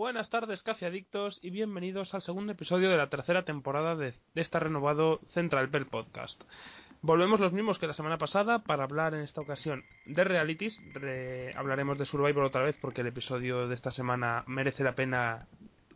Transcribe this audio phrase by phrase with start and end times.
[0.00, 4.58] Buenas tardes, casi adictos, y bienvenidos al segundo episodio de la tercera temporada de, este
[4.58, 6.42] renovado Central Bell Podcast.
[7.02, 10.80] Volvemos los mismos que la semana pasada para hablar en esta ocasión de realities.
[10.94, 15.46] Re- hablaremos de Survivor otra vez porque el episodio de esta semana merece la pena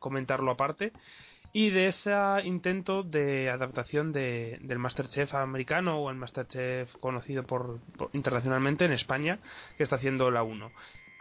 [0.01, 0.93] comentarlo aparte.
[1.55, 2.13] Y de ese
[2.45, 7.81] intento de adaptación de, del Masterchef americano o el Masterchef conocido por-
[8.13, 9.39] internacionalmente en España
[9.79, 10.71] que está haciendo la 1.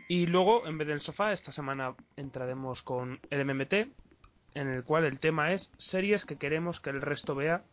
[0.07, 3.73] Y luego, en vez del sofá, esta semana entraremos con el MMT,
[4.53, 7.63] en el cual el tema es series que queremos que el resto vea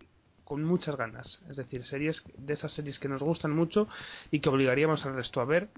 [0.45, 1.43] con muchas ganas.
[1.49, 3.89] Es decir, series de esas series que nos gustan mucho
[4.31, 5.69] y que obligaríamos al resto a ver,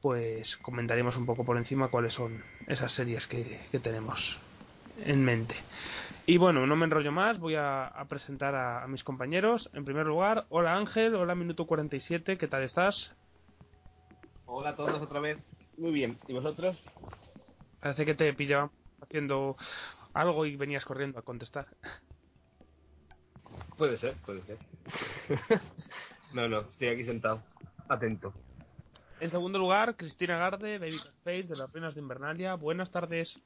[0.00, 4.38] pues comentaremos un poco por encima cuáles son esas series que, que tenemos
[5.04, 5.54] en mente.
[6.26, 9.70] Y bueno, no me enrollo más, voy a, presentar a, a mis compañeros.
[9.74, 13.14] En primer lugar, hola Ángel, hola Minuto 47, ¿qué tal estás?
[14.46, 15.38] Hola a todos otra vez.
[15.80, 16.18] Muy bien.
[16.28, 16.76] ¿Y vosotros?
[17.80, 18.70] Parece que te pillaba
[19.00, 19.56] haciendo
[20.12, 21.68] algo y venías corriendo a contestar.
[23.78, 24.58] Puede ser, puede ser.
[26.34, 27.42] no, no, estoy aquí sentado.
[27.88, 28.34] Atento.
[29.20, 32.56] En segundo lugar, Cristina Garde, David Space de las Reinas de Invernalia.
[32.56, 33.40] Buenas tardes.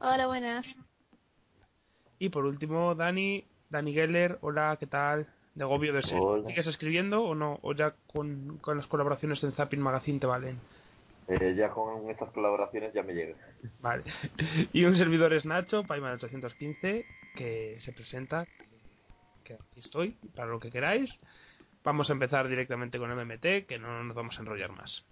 [0.00, 0.66] Hola, buenas.
[2.18, 4.36] Y por último, Dani, Dani Geller.
[4.40, 5.28] Hola, ¿qué tal?
[5.54, 6.18] De Gobio de Ser.
[6.20, 6.46] Hola.
[6.46, 7.58] ¿Sigues escribiendo o no?
[7.62, 10.58] ¿O ya con, con las colaboraciones en Zapping Magazine te valen?
[11.28, 13.36] Eh, ya con estas colaboraciones ya me llega.
[13.80, 14.04] Vale.
[14.72, 17.04] Y un servidor es Nacho, Paiman 815,
[17.36, 18.46] que se presenta.
[19.44, 21.10] Que aquí estoy, para lo que queráis.
[21.84, 25.04] Vamos a empezar directamente con MMT, que no nos vamos a enrollar más.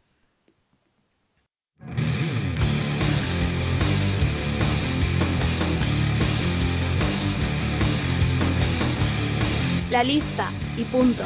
[9.90, 11.24] La lista y punto.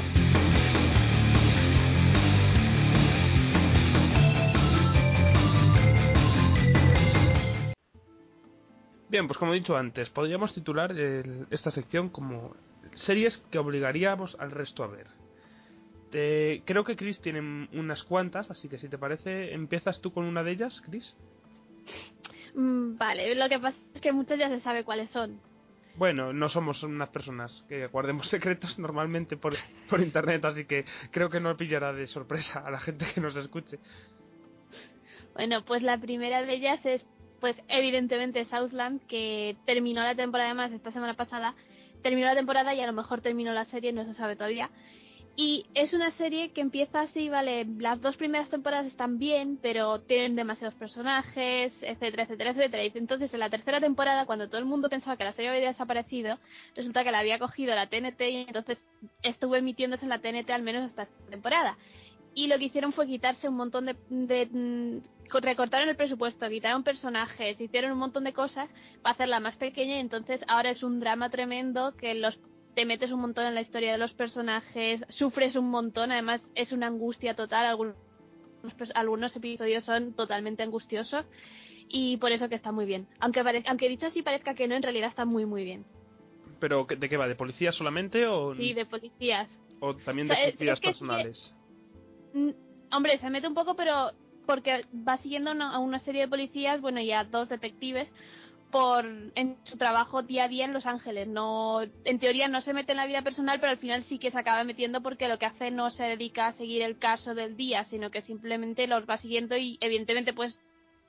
[9.08, 12.54] Bien, pues como he dicho antes, podríamos titular el- esta sección como
[12.94, 15.06] series que obligaríamos al resto a ver.
[16.10, 20.24] Te- creo que Chris tiene unas cuantas, así que si te parece, empiezas tú con
[20.24, 21.14] una de ellas, Chris.
[22.54, 25.40] Mm, Vale, lo que pasa es que muchas ya se sabe cuáles son.
[25.96, 29.54] Bueno, no somos unas personas que guardemos secretos normalmente por,
[29.88, 33.36] por internet, así que creo que no pillará de sorpresa a la gente que nos
[33.36, 33.78] escuche.
[35.34, 37.04] Bueno, pues la primera de ellas es,
[37.40, 41.54] pues evidentemente Southland, que terminó la temporada además esta semana pasada.
[42.02, 44.70] Terminó la temporada y a lo mejor terminó la serie, no se sabe todavía.
[45.36, 50.00] Y es una serie que empieza así, vale, las dos primeras temporadas están bien, pero
[50.00, 52.84] tienen demasiados personajes, etcétera, etcétera, etcétera.
[52.84, 55.68] Y entonces en la tercera temporada, cuando todo el mundo pensaba que la serie había
[55.68, 56.38] desaparecido,
[56.76, 58.78] resulta que la había cogido la TNT y entonces
[59.22, 61.76] estuvo emitiéndose en la TNT al menos hasta esta temporada.
[62.34, 66.48] Y lo que hicieron fue quitarse un montón de, de mm, co- recortaron el presupuesto,
[66.48, 68.68] quitaron personajes, hicieron un montón de cosas
[69.02, 72.38] para hacerla más pequeña y entonces ahora es un drama tremendo que los
[72.74, 76.72] te metes un montón en la historia de los personajes, sufres un montón, además es
[76.72, 77.96] una angustia total, algunos,
[78.94, 81.24] algunos episodios son totalmente angustiosos
[81.88, 83.06] y por eso que está muy bien.
[83.20, 85.84] Aunque, aunque dicho así parezca que no, en realidad está muy muy bien.
[86.60, 87.28] Pero, ¿de qué va?
[87.28, 89.50] ¿De policía solamente o, Sí, de policías.
[89.80, 91.54] o también de O sea, es- sus vidas es que sí- personales?
[92.32, 92.50] Mm,
[92.92, 94.12] Hombre, se mete un poco, pero
[94.46, 98.08] porque va siguiendo a una serie de policías, bueno, y a dos detectives,
[98.74, 99.04] por
[99.36, 101.28] en su trabajo día a día en Los Ángeles.
[101.28, 104.32] No, en teoría no se mete en la vida personal, pero al final sí que
[104.32, 107.56] se acaba metiendo porque lo que hace no se dedica a seguir el caso del
[107.56, 110.58] día, sino que simplemente los va siguiendo y evidentemente pues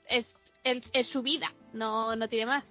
[0.08, 0.28] es,
[0.64, 2.66] es, es su vida, no, no tiene más.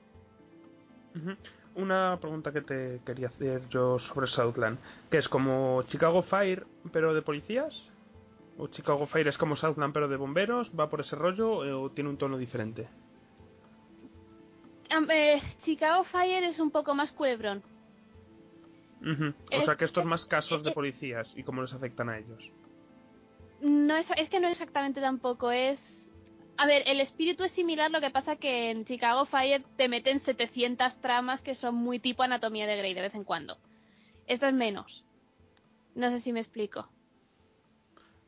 [1.75, 4.79] Una pregunta que te quería hacer yo sobre Southland,
[5.11, 7.91] que es como Chicago Fire pero de policías,
[8.59, 11.51] o Chicago Fire es como Southland pero de bomberos, va por ese rollo
[11.83, 12.89] o tiene un tono diferente.
[15.11, 17.63] Eh, Chicago Fire es un poco más culebrón.
[19.03, 19.15] O
[19.51, 22.51] Es- sea que estos más casos de policías y cómo les afectan a ellos.
[23.61, 25.81] No es, es que no exactamente tampoco es...
[26.57, 30.21] A ver, el espíritu es similar, lo que pasa que en Chicago Fire te meten
[30.25, 33.59] 700 tramas que son muy tipo anatomía de Grey de vez en cuando.
[34.27, 35.05] Esto es menos.
[35.95, 36.89] No sé si me explico.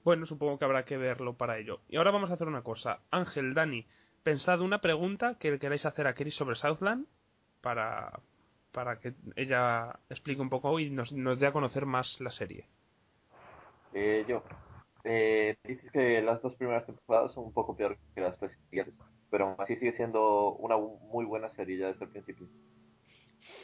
[0.04, 1.80] Bueno, supongo que habrá que verlo para ello.
[1.88, 3.00] Y ahora vamos a hacer una cosa.
[3.10, 3.86] Ángel, Dani,
[4.26, 7.06] pensad una pregunta que le queráis hacer a Kerry sobre Southland
[7.60, 8.10] para,
[8.72, 12.66] para que ella explique un poco y nos, nos dé a conocer más la serie.
[13.94, 14.42] Eh, yo.
[15.04, 18.96] Eh, dices que las dos primeras temporadas son un poco peor que las tres siguientes,
[19.30, 22.48] pero aún así sigue siendo una muy buena serie ya desde el principio.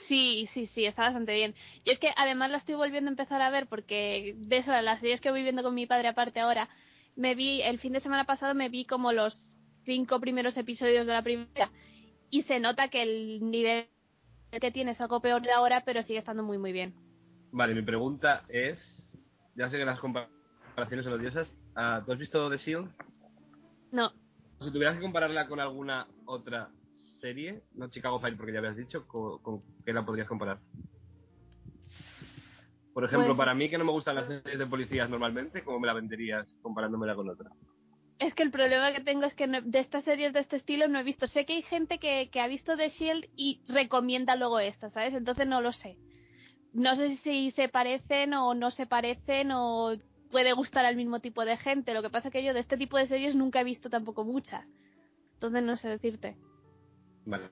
[0.06, 1.56] Sí, sí, sí, está bastante bien.
[1.82, 5.00] Y es que además la estoy volviendo a empezar a ver porque de eso, las
[5.00, 6.68] series que voy viendo con mi padre aparte ahora,
[7.16, 9.44] me vi, el fin de semana pasado me vi como los
[9.84, 11.70] cinco primeros episodios de la primera
[12.30, 13.88] y se nota que el nivel
[14.60, 16.94] que tiene es algo peor de ahora, pero sigue estando muy, muy bien.
[17.52, 18.78] Vale, mi pregunta es,
[19.54, 22.88] ya sé que las comparaciones son odiosas, ah, ¿tú has visto The Shield?
[23.90, 24.10] No,
[24.60, 26.70] Si tuvieras que compararla con alguna otra
[27.20, 30.58] serie, no Chicago Fire porque ya habías dicho, ¿con, con qué la podrías comparar?
[32.94, 35.80] Por ejemplo, Pues- para mí que no me gustan las series de policías normalmente, ¿cómo
[35.80, 37.50] me la venderías comparándomela con otra?
[38.26, 40.88] Es que el problema que tengo es que no- de estas series de este estilo
[40.88, 41.26] no he visto.
[41.26, 45.14] Sé que hay gente que, que ha visto The Shield y recomienda luego esta, ¿sabes?
[45.14, 45.96] Entonces no lo sé.
[46.72, 49.92] No sé si se parecen o no se parecen o
[50.30, 51.94] puede gustar al mismo tipo de gente.
[51.94, 54.24] Lo que pasa es que yo de este tipo de series nunca he visto tampoco
[54.24, 54.66] muchas.
[55.34, 56.36] Entonces no sé decirte.
[57.26, 57.50] Vale,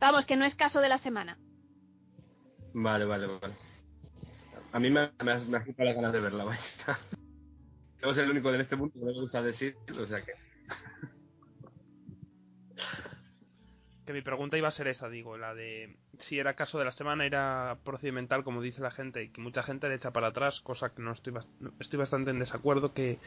[0.00, 1.38] Vamos, que no es caso de la semana.
[2.74, 3.54] vale, vale, vale.
[4.72, 6.60] A mí me, me, me las ganas de verla, vaya.
[8.00, 10.32] Debo ser el único en este mundo que no me gusta decir, o sea que...
[14.06, 16.92] Que mi pregunta iba a ser esa, digo, la de si era caso de la
[16.92, 20.60] semana, era procedimental, como dice la gente, y que mucha gente le echa para atrás,
[20.60, 21.34] cosa que no estoy,
[21.78, 23.18] estoy bastante en desacuerdo, que,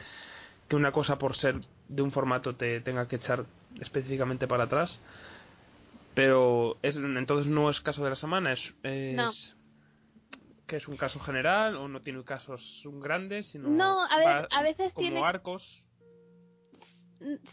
[0.68, 1.56] que una cosa por ser
[1.88, 3.44] de un formato te tenga que echar
[3.80, 5.00] específicamente para atrás.
[6.14, 9.30] Pero es, entonces no es caso de la semana, es, es No.
[10.66, 14.62] Que es un caso general o no tiene casos grandes, sino No, a ver, a
[14.62, 15.82] veces como tiene- arcos.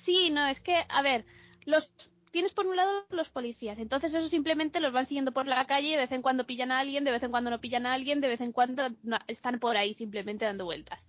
[0.06, 1.26] Sí, no, es que, a ver,
[1.66, 1.90] los
[2.32, 5.92] tienes por un lado los policías, entonces eso simplemente los van siguiendo por la calle,
[5.92, 8.22] de vez en cuando pillan a alguien, de vez en cuando no pillan a alguien,
[8.22, 11.06] de vez en cuando no- están por ahí simplemente dando vueltas.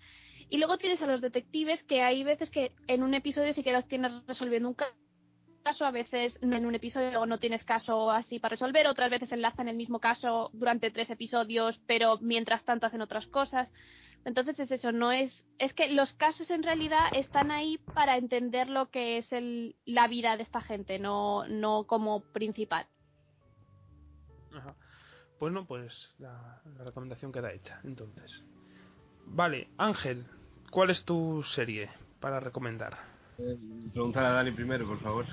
[0.50, 3.72] Y luego tienes a los detectives que hay veces que en un episodio sí que
[3.72, 4.92] los tienes resolviendo un ca-
[5.62, 9.68] caso, a veces en un episodio no tienes caso así para resolver, otras veces enlazan
[9.68, 13.72] el mismo caso durante tres episodios, pero mientras tanto hacen otras cosas.
[14.24, 18.68] Entonces es eso, no es es que los casos en realidad están ahí para entender
[18.68, 22.86] lo que es el, la vida de esta gente, no no como principal.
[24.54, 24.76] Ajá.
[25.40, 28.44] Bueno, pues la, la recomendación queda hecha, entonces.
[29.26, 30.24] Vale, Ángel,
[30.70, 33.11] ¿cuál es tu serie para recomendar?
[33.92, 35.26] Preguntar a Dani primero, por favor.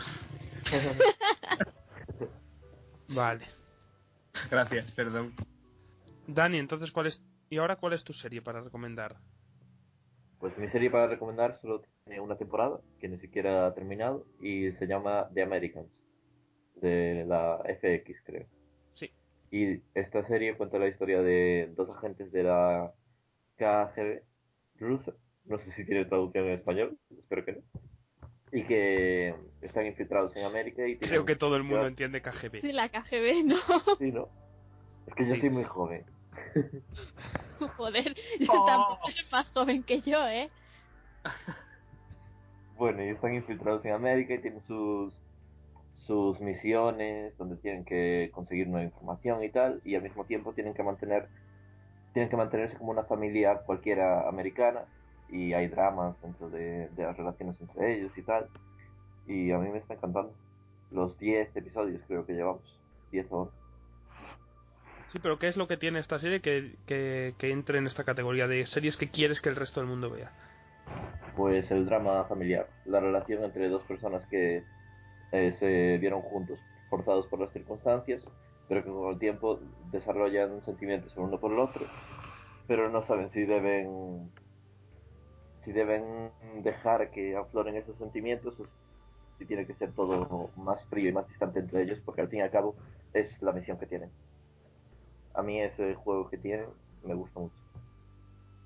[3.07, 3.45] Vale.
[4.49, 5.33] Gracias, perdón.
[6.27, 7.21] Dani, entonces, ¿cuál es...
[7.49, 9.17] ¿Y ahora cuál es tu serie para recomendar?
[10.39, 14.71] Pues mi serie para recomendar solo tiene una temporada, que ni siquiera ha terminado, y
[14.73, 15.89] se llama The Americans,
[16.75, 18.45] de la FX creo.
[18.93, 19.11] Sí.
[19.51, 22.93] Y esta serie cuenta la historia de dos agentes de la
[23.57, 24.21] KGB
[24.79, 25.13] rusa,
[25.45, 27.61] no sé si tiene traducción en español, espero que no,
[28.51, 32.61] y que están infiltrados en América y Creo que todo el mundo entiende KGB.
[32.61, 33.57] Sí, la KGB, no,
[33.99, 34.27] Sí, ¿no?
[35.07, 35.41] Es que yo Sí.
[35.41, 36.05] soy muy joven.
[37.77, 38.65] joder, yo Oh.
[38.65, 40.49] tampoco eres más joven que yo, ¿eh?
[42.77, 45.13] Bueno, y están infiltrados en América y tienen sus
[46.07, 50.73] sus misiones donde tienen que conseguir nueva información y tal y al mismo tiempo tienen
[50.73, 51.27] que mantener
[52.13, 54.85] tienen que mantenerse como una familia cualquiera americana
[55.31, 58.47] y hay dramas dentro de, de las relaciones entre ellos y tal.
[59.27, 60.33] Y a mí me está encantando.
[60.91, 62.63] Los 10 episodios creo que llevamos.
[63.11, 63.53] 10 o 11
[65.07, 68.03] Sí, pero ¿qué es lo que tiene esta serie que, que, que entre en esta
[68.03, 70.31] categoría de series que quieres que el resto del mundo vea?
[71.39, 74.61] pues el drama familiar, la relación entre dos personas que
[75.31, 76.59] eh, se vieron juntos
[76.89, 78.21] forzados por las circunstancias,
[78.67, 79.57] pero que con el tiempo
[79.89, 81.85] desarrollan sentimientos el uno por el otro,
[82.67, 84.29] pero no saben si deben
[85.63, 86.31] si deben
[86.63, 88.67] dejar que afloren esos sentimientos o
[89.37, 92.39] si tiene que ser todo más frío y más distante entre ellos, porque al fin
[92.39, 92.75] y al cabo
[93.13, 94.11] es la misión que tienen.
[95.33, 96.69] A mí ese juego que tienen
[97.03, 97.55] me gusta mucho.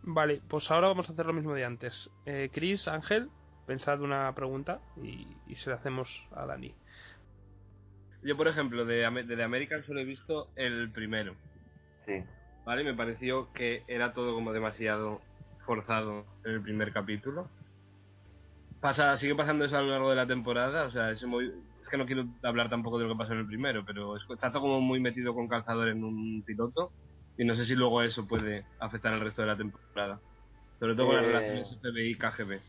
[0.03, 2.09] Vale, pues ahora vamos a hacer lo mismo de antes.
[2.25, 3.29] Eh, Chris, Ángel,
[3.65, 6.75] pensad una pregunta y, y se la hacemos a Dani.
[8.23, 11.35] Yo, por ejemplo, de, de The American solo he visto el primero,
[12.05, 12.23] Sí,
[12.65, 12.81] ¿vale?
[12.83, 15.21] Y me pareció que era todo como demasiado
[15.65, 17.49] forzado en el primer capítulo.
[18.79, 21.87] Pasa, sigue pasando eso a lo largo de la temporada, o sea, es, muy, es
[21.89, 24.51] que no quiero hablar tampoco de lo que pasó en el primero, pero es- está
[24.51, 26.91] todo como muy metido con calzador en un piloto
[27.37, 30.19] y no sé si luego eso puede afectar al resto de la temporada.
[30.79, 31.27] Sobre todo con las Eh.
[31.27, 32.59] relaciones FBI-KGB.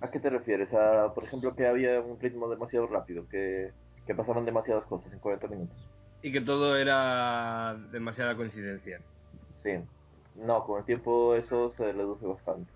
[0.00, 0.72] ¿A qué te refieres?
[0.72, 3.70] A, por ejemplo, que había un ritmo demasiado rápido, que,
[4.06, 5.76] que pasaban demasiadas cosas en 40 minutos.
[6.22, 8.98] Y que todo era demasiada coincidencia.
[9.62, 9.72] Sí.
[10.38, 12.70] No, con el tiempo eso se reduce bastante.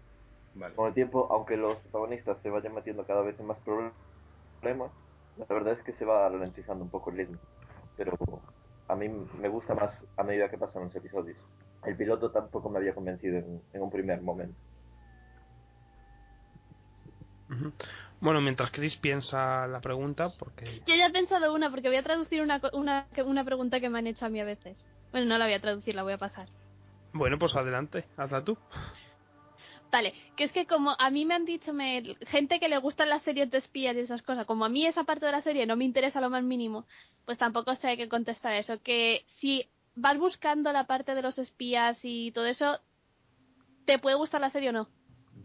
[0.54, 0.75] Vale.
[0.75, 4.92] Con el tiempo, aunque los protagonistas se vayan metiendo cada vez en más problemas,
[5.37, 7.38] la verdad es que se va ralentizando un poco el ritmo.
[7.97, 8.16] Pero
[8.88, 11.37] a mí me gusta más a medida que pasan los episodios.
[11.85, 14.59] El piloto tampoco me había convencido en, en un primer momento.
[18.21, 22.02] Bueno, mientras Chris piensa la pregunta, porque Yo ya he pensado una porque voy a
[22.02, 24.76] traducir una, co- una, que- una pregunta que me han hecho a mí a veces.
[25.11, 26.49] Bueno, no la voy a traducir, la voy a pasar.
[27.12, 28.57] Bueno, pues adelante, hazla tú.
[29.90, 33.11] Vale, que es que como a mí me han dicho me, gente que le gustan
[33.11, 35.66] las series de espías y esas cosas, como a mí esa parte de la serie
[35.66, 36.87] no me interesa lo más mínimo,
[37.26, 38.81] pues tampoco sé qué contestar eso.
[38.83, 42.81] Que si vas buscando la parte de los espías y todo eso,
[43.85, 44.88] ¿te puede gustar la serie o no?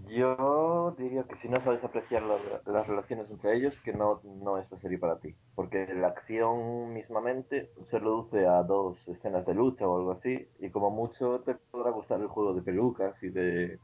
[0.09, 4.57] Yo diría que si no sabes apreciar la- las relaciones entre ellos, que no, no
[4.57, 5.35] es la serie para ti.
[5.55, 10.69] Porque la acción mismamente se reduce a dos escenas de lucha o algo así, y
[10.69, 13.79] como mucho te podrá gustar el juego de pelucas y de,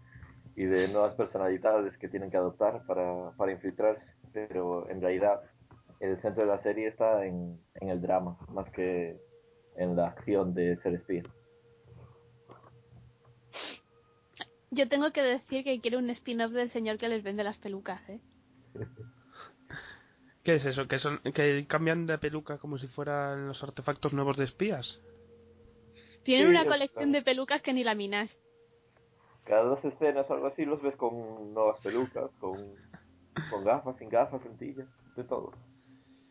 [0.55, 5.41] y de nuevas personalidades que tienen que adoptar para, para infiltrarse, pero en realidad
[5.99, 9.17] el centro de la serie está en, en el drama, más que
[9.75, 11.23] en la acción de ser espía.
[14.73, 18.07] Yo tengo que decir que quiero un spin-off del señor que les vende las pelucas,
[18.09, 18.19] ¿eh?
[20.43, 20.87] ¿Qué es eso?
[20.87, 25.01] ¿Que, son, ¿Que cambian de peluca como si fueran los artefactos nuevos de espías?
[26.23, 28.35] Tienen Sí, una colección de pelucas que ni la minas.
[29.45, 32.75] Cada dos escenas o algo así los ves con nuevas pelucas, con,
[33.49, 35.51] con gafas, sin gafas, lentillas, de todo.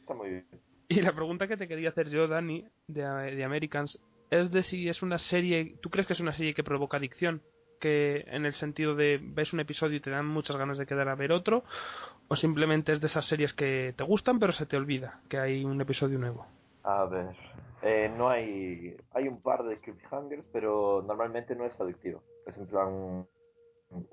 [0.01, 0.47] Está muy bien.
[0.89, 4.89] Y la pregunta que te quería hacer yo, Dani, de, de Americans, es de si
[4.89, 5.77] es una serie...
[5.81, 7.43] ¿Tú crees que es una serie que provoca adicción?
[7.83, 11.09] Que en el sentido de ves un episodio y te dan muchas ganas de quedar
[11.09, 11.65] a ver otro,
[12.29, 15.65] o simplemente es de esas series que te gustan pero se te olvida que hay
[15.65, 16.47] un episodio nuevo.
[16.85, 17.35] A ver,
[17.83, 18.97] eh, no hay...
[19.15, 22.23] Hay un par de cliffhangers, pero normalmente no es adictivo.
[22.47, 23.27] Es en plan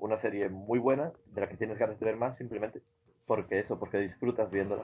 [0.00, 2.82] una serie muy buena, de la que tienes ganas de ver más simplemente
[3.30, 4.82] porque eso, porque disfrutas viéndola.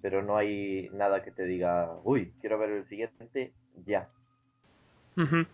[0.00, 3.52] Pero no hay nada que te diga, uy, quiero ver el siguiente
[3.84, 4.08] ya.
[5.18, 5.44] Ujú.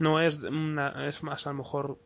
[0.00, 1.98] No es una, es más a lo mejor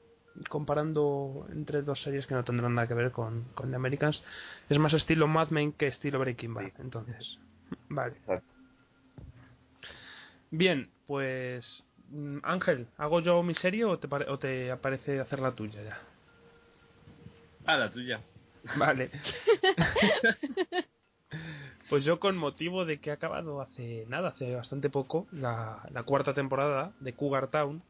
[0.49, 4.23] comparando entre dos series que no tendrán nada que ver con, con The Americans,
[4.69, 7.39] es más estilo Mad Men que estilo Breaking Bad, entonces.
[7.89, 8.17] Vale.
[10.51, 15.39] Bien, pues mm, Ángel, ¿hago yo mi serie o te, pare- o te aparece hacer
[15.41, 15.99] la tuya ya?
[17.67, 18.21] Ah, la tuya.
[18.77, 19.11] Vale.
[21.88, 26.03] pues yo con motivo de que ha acabado hace nada, hace bastante poco, la, la
[26.03, 27.83] cuarta temporada de Cougar Town,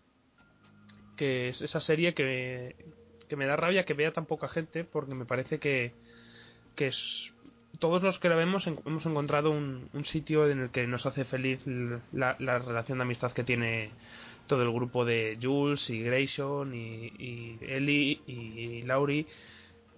[1.17, 2.77] que es esa serie que,
[3.29, 5.93] que me da rabia que vea tan poca gente porque me parece que,
[6.75, 7.33] que es,
[7.79, 11.25] todos los que la vemos hemos encontrado un, un sitio en el que nos hace
[11.25, 11.61] feliz
[12.13, 13.91] la, la relación de amistad que tiene
[14.47, 19.27] todo el grupo de Jules y Grayson y, y Ellie y Laurie.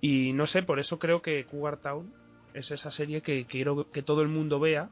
[0.01, 2.13] Y no sé, por eso creo que Cougar Town
[2.57, 4.89] es esa serie que quiero que todo el mundo vea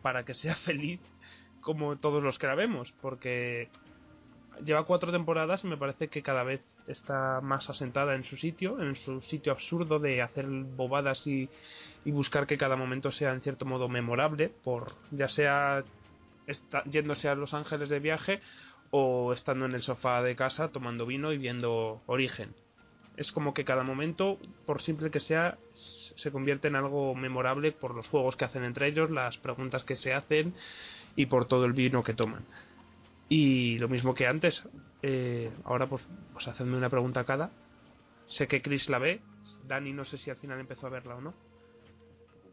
[0.00, 1.00] para que sea feliz
[1.60, 3.68] como todos los que la vemos, porque
[4.64, 8.80] lleva cuatro temporadas y me parece que cada vez está más asentada en su sitio,
[8.80, 11.48] en su sitio absurdo de hacer bobadas y,
[12.04, 15.82] buscar que cada momento sea en cierto modo memorable, por ya sea
[16.90, 18.40] yéndose a Los Ángeles de viaje
[18.90, 22.54] o estando en el sofá de casa tomando vino y viendo Origen.
[23.16, 25.56] Es como que cada momento, por simple que sea,
[26.14, 29.96] se convierte en algo memorable por los juegos que hacen entre ellos, las preguntas que
[29.96, 30.54] se hacen
[31.16, 32.44] y por todo el vino que toman.
[33.28, 34.62] Y lo mismo que antes,
[35.02, 37.50] eh, ahora pues, pues hacedme una pregunta a cada.
[38.26, 39.20] Sé que Chris la ve,
[39.66, 41.34] Dani no sé si al final empezó a verla o no.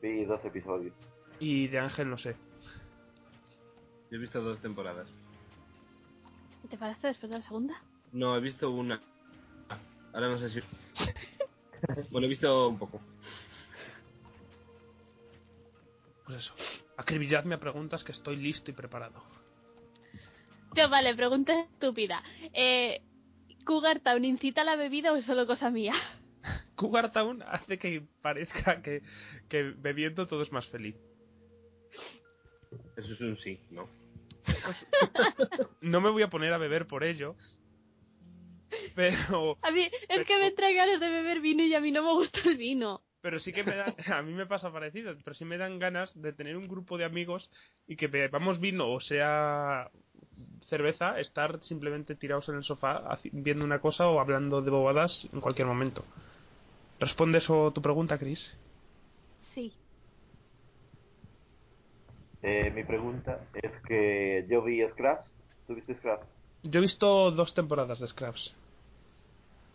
[0.01, 0.93] Vi dos episodios.
[1.39, 2.35] Y de Ángel no sé.
[4.09, 5.07] Yo he visto dos temporadas.
[6.69, 7.81] ¿Te paraste después de la segunda?
[8.11, 9.01] No, he visto una.
[10.13, 10.59] Ahora no sé si.
[12.11, 13.01] bueno, he visto un poco.
[16.31, 16.55] Pues eso.
[16.95, 19.21] Acribilladme a preguntas que estoy listo y preparado.
[20.89, 22.23] Vale, pregunta estúpida.
[22.53, 23.01] Eh,
[23.65, 25.93] ¿Cougar Town incita a la bebida o es solo cosa mía?
[26.75, 29.01] Cougar Town hace que parezca que,
[29.50, 30.95] que bebiendo todo es más feliz.
[32.95, 33.89] Eso es un sí, ¿no?
[35.81, 37.35] No me voy a poner a beber por ello.
[38.95, 42.03] Pero, A mí es que me trae ganas de beber vino y a mí no
[42.03, 43.01] me gusta el vino.
[43.21, 46.19] Pero sí que me da, a mí me pasa parecido, pero sí me dan ganas
[46.19, 47.49] de tener un grupo de amigos
[47.87, 49.89] y que bebamos vino o sea
[50.67, 55.41] cerveza, estar simplemente tirados en el sofá viendo una cosa o hablando de bobadas en
[55.41, 56.05] cualquier momento.
[56.99, 58.57] ¿Responde eso tu pregunta, Chris?
[59.53, 59.73] Sí.
[62.41, 65.29] Eh, mi pregunta es que yo vi Scraps.
[65.67, 66.25] ¿Tú viste Scraps?
[66.63, 68.55] Yo he visto dos temporadas de Scraps.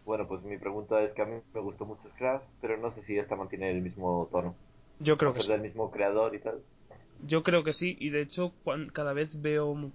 [0.06, 3.02] Bueno, pues mi pregunta es que a mí me gustó mucho Scraps, pero no sé
[3.02, 4.54] si esta mantiene el mismo tono.
[5.00, 5.48] Yo creo que sí.
[5.48, 6.62] del mismo creador y tal.
[7.26, 8.52] Yo creo que sí, y de hecho
[8.92, 9.90] cada vez veo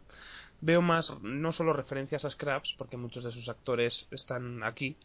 [0.60, 4.98] veo más no solo referencias a Scraps, porque muchos de sus actores están aquí,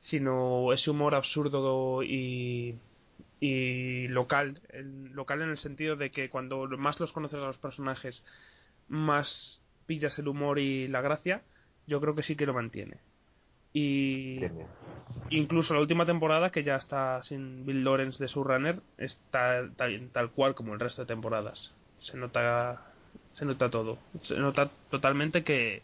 [0.00, 2.76] sino ese humor absurdo y
[3.40, 7.58] y local, el- local en el sentido de que cuando más los conoces a los
[7.58, 8.24] personajes,
[8.88, 11.42] más pillas el humor y la gracia,
[11.86, 12.98] yo creo que sí que lo mantiene.
[13.72, 14.66] Y Bien,
[15.30, 20.30] incluso la última temporada que ya está sin Bill Lawrence de showrunner está tal, tal
[20.30, 21.72] cual como el resto de temporadas.
[21.98, 22.92] Se nota
[23.32, 23.98] se nota todo.
[24.22, 25.82] Se nota totalmente que,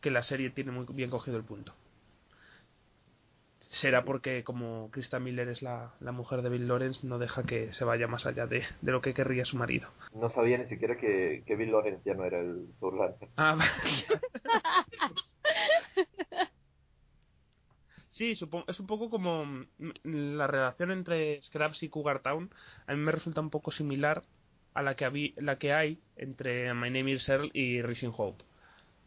[0.00, 1.74] que la serie tiene muy bien cogido el punto.
[3.60, 7.72] Será porque como Krista Miller es la, la mujer de Bill Lawrence no deja que
[7.72, 9.88] se vaya más allá de, de lo que querría su marido.
[10.14, 13.16] No sabía ni siquiera que, que Bill Lawrence ya no era el showrunner.
[13.36, 13.58] Ah,
[18.14, 19.66] Sí, supongo, es un poco como mm,
[20.36, 22.48] la relación entre Scraps y Cougar Town.
[22.86, 24.22] A mí me resulta un poco similar
[24.72, 28.44] a la que, habí- la que hay entre My Name is Earl y Rising Hope.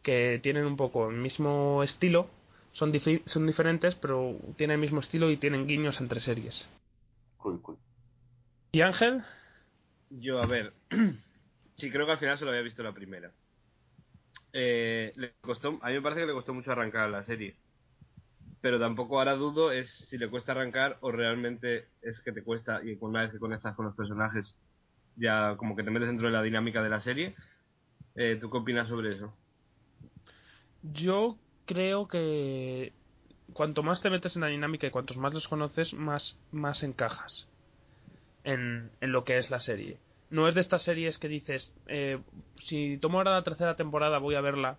[0.02, 2.28] Que tienen un poco el mismo estilo,
[2.72, 6.68] son, difi- son diferentes, pero tienen el mismo estilo y tienen guiños entre series.
[7.38, 7.78] Cool, cool.
[8.72, 9.24] ¿Y Ángel?
[10.10, 10.74] Yo, a ver.
[11.76, 13.32] sí, creo que al final se lo había visto la primera.
[14.52, 17.54] Eh, le costó, a mí me parece que le costó mucho arrancar la serie.
[18.60, 22.82] Pero tampoco ahora dudo es si le cuesta arrancar o realmente es que te cuesta
[22.82, 24.54] y una vez que conectas con los personajes
[25.16, 27.34] ya como que te metes dentro de la dinámica de la serie.
[28.14, 29.32] Eh, ¿Tú qué opinas sobre eso?
[30.82, 32.92] Yo creo que
[33.52, 37.46] cuanto más te metes en la dinámica y cuantos más los conoces, más, más encajas
[38.44, 39.98] en, en lo que es la serie.
[40.30, 42.18] No es de estas series que dices, eh,
[42.56, 44.78] si tomo ahora la tercera temporada voy a verla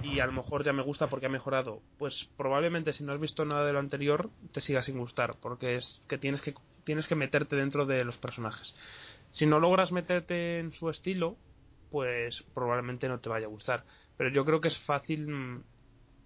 [0.00, 1.82] y a lo mejor ya me gusta porque ha mejorado.
[1.98, 5.76] Pues probablemente si no has visto nada de lo anterior te siga sin gustar porque
[5.76, 8.74] es que tienes que, tienes que meterte dentro de los personajes.
[9.30, 11.36] Si no logras meterte en su estilo,
[11.90, 13.84] pues probablemente no te vaya a gustar.
[14.16, 15.64] Pero yo creo que es fácil mm,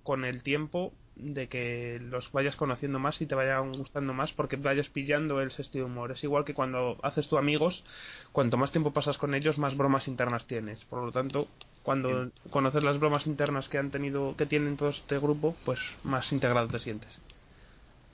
[0.02, 4.56] con el tiempo de que los vayas conociendo más y te vayan gustando más porque
[4.56, 6.12] vayas pillando ese estilo de humor.
[6.12, 7.84] Es igual que cuando haces tu amigos,
[8.32, 10.84] cuanto más tiempo pasas con ellos, más bromas internas tienes.
[10.86, 11.48] Por lo tanto,
[11.82, 16.32] cuando conoces las bromas internas que han tenido, que tienen todo este grupo, pues más
[16.32, 17.18] integrado te sientes.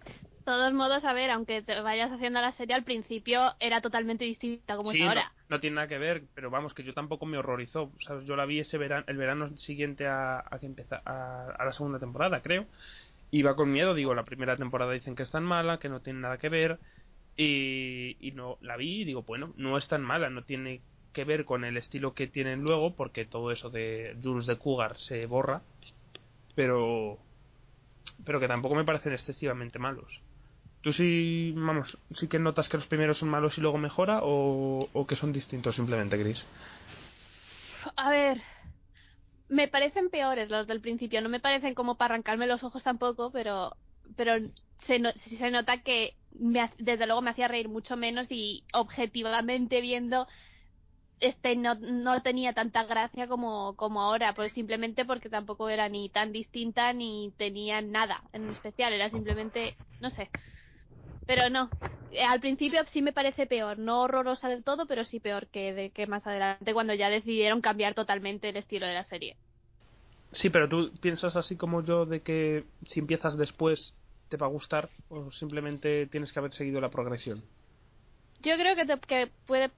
[0.05, 4.25] De todos modos, a ver, aunque te vayas haciendo la serie al principio, era totalmente
[4.25, 5.33] distinta como Sí, es no, ahora.
[5.49, 7.93] No tiene nada que ver, pero vamos, que yo tampoco me horrorizó.
[8.01, 8.27] ¿sabes?
[8.27, 11.99] Yo la vi ese verano, el verano siguiente a, a que a, a la segunda
[11.99, 12.67] temporada, creo.
[13.31, 16.21] Iba con miedo, digo, la primera temporada dicen que es tan mala, que no tiene
[16.21, 16.79] nada que ver.
[17.37, 20.81] Y, y no la vi y digo, bueno, no es tan mala, no tiene
[21.13, 24.99] que ver con el estilo que tienen luego, porque todo eso de Jules de Cougar
[24.99, 25.63] se borra.
[26.55, 27.19] Pero,
[28.25, 30.21] pero que tampoco me parecen excesivamente malos.
[30.87, 34.89] ¿Tú sí, vamos, sí que notas que los primeros son malos y luego mejora o,
[34.93, 36.47] o que son distintos simplemente, Chris?
[37.97, 38.41] A ver,
[39.49, 41.21] me parecen peores los del principio.
[41.23, 43.75] No me parecen como para arrancarme los ojos tampoco, pero
[44.17, 44.35] pero
[44.87, 49.81] se, no- se nota que me desde luego me hacía reír mucho menos y objetivamente
[49.81, 50.29] viendo
[51.19, 56.11] este no, no tenía tanta gracia como, como ahora, pues simplemente porque tampoco era ni
[56.11, 60.31] tan distinta ni tenía nada en especial, era simplemente, no sé.
[61.27, 61.71] Pero no,
[62.13, 65.75] eh, al principio sí me parece peor, no horrorosa del todo, pero sí peor que,
[65.75, 69.37] de, que más adelante cuando ya decidieron cambiar totalmente el estilo de la serie.
[70.33, 73.95] Sí, pero tú piensas así como yo de que si empiezas después
[74.29, 77.43] te va a gustar o simplemente tienes que haber seguido la progresión.
[78.41, 79.71] Yo creo que, te- que puede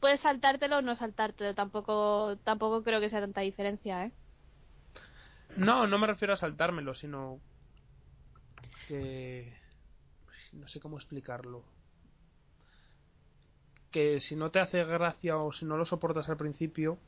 [0.00, 1.54] puedes saltártelo o no saltártelo.
[1.54, 4.12] Tampoco, tampoco creo que sea tanta diferencia, ¿eh?
[5.56, 7.40] No, no me refiero a saltármelo, sino
[8.86, 9.52] que
[10.56, 11.62] no sé cómo explicarlo.
[13.90, 16.98] Que si no te hace gracia o si no lo soportas al principio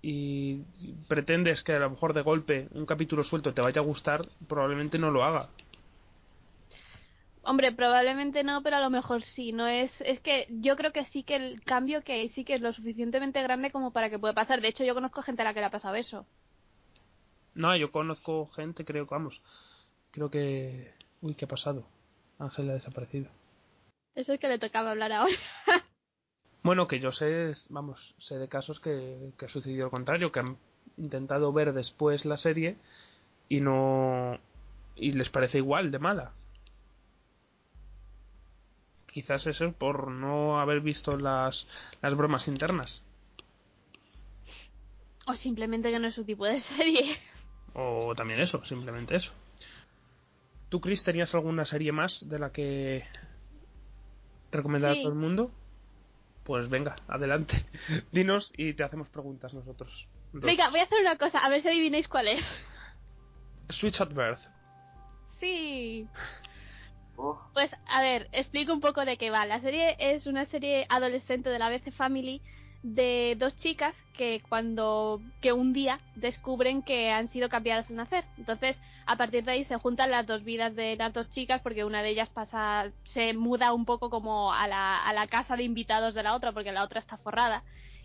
[0.00, 0.62] y
[1.08, 4.98] pretendes que a lo mejor de golpe un capítulo suelto te vaya a gustar, probablemente
[4.98, 5.48] no lo haga.
[7.42, 9.52] Hombre, probablemente no, pero a lo mejor sí.
[9.52, 12.54] No es, es que yo creo que sí que el cambio que hay sí que
[12.54, 14.60] es lo suficientemente grande como para que pueda pasar.
[14.60, 16.26] De hecho, yo conozco gente a la que le ha pasado eso.
[17.54, 19.40] No, yo conozco gente, creo que vamos.
[20.10, 20.92] Creo que.
[21.22, 21.86] Uy, ¿qué ha pasado?
[22.38, 23.28] Ángel ha desaparecido.
[24.14, 25.34] Eso es que le tocaba hablar ahora.
[26.62, 30.40] Bueno, que yo sé, vamos, sé de casos que, que ha sucedido lo contrario, que
[30.40, 30.58] han
[30.98, 32.76] intentado ver después la serie
[33.48, 34.38] y no.
[34.96, 36.32] y les parece igual de mala.
[39.06, 41.66] Quizás eso por no haber visto las,
[42.02, 43.02] las bromas internas.
[45.26, 47.16] o simplemente que no es su tipo de serie.
[47.74, 49.32] O también eso, simplemente eso.
[50.68, 53.04] ¿Tú, Chris, tenías alguna serie más de la que
[54.50, 55.00] recomendar Sí.
[55.00, 55.50] a todo el mundo?
[56.44, 57.66] Pues venga, adelante.
[58.12, 60.08] Dinos y te hacemos preguntas nosotros.
[60.32, 60.42] Dos.
[60.44, 62.44] Venga, voy a hacer una cosa, a ver si adivináis cuál es.
[63.70, 64.40] Switch at Birth.
[65.40, 66.06] Sí.
[67.52, 69.44] Pues a ver, explico un poco de qué va.
[69.46, 72.40] La serie es una serie adolescente de la BC Family
[72.82, 78.24] de dos chicas que cuando que un día descubren que han sido cambiadas al nacer.
[78.36, 81.84] Entonces, a partir de ahí se juntan las dos vidas de las dos chicas porque
[81.84, 85.64] una de ellas pasa se muda un poco como a la, a la casa de
[85.64, 87.62] invitados de la otra porque la otra está forrada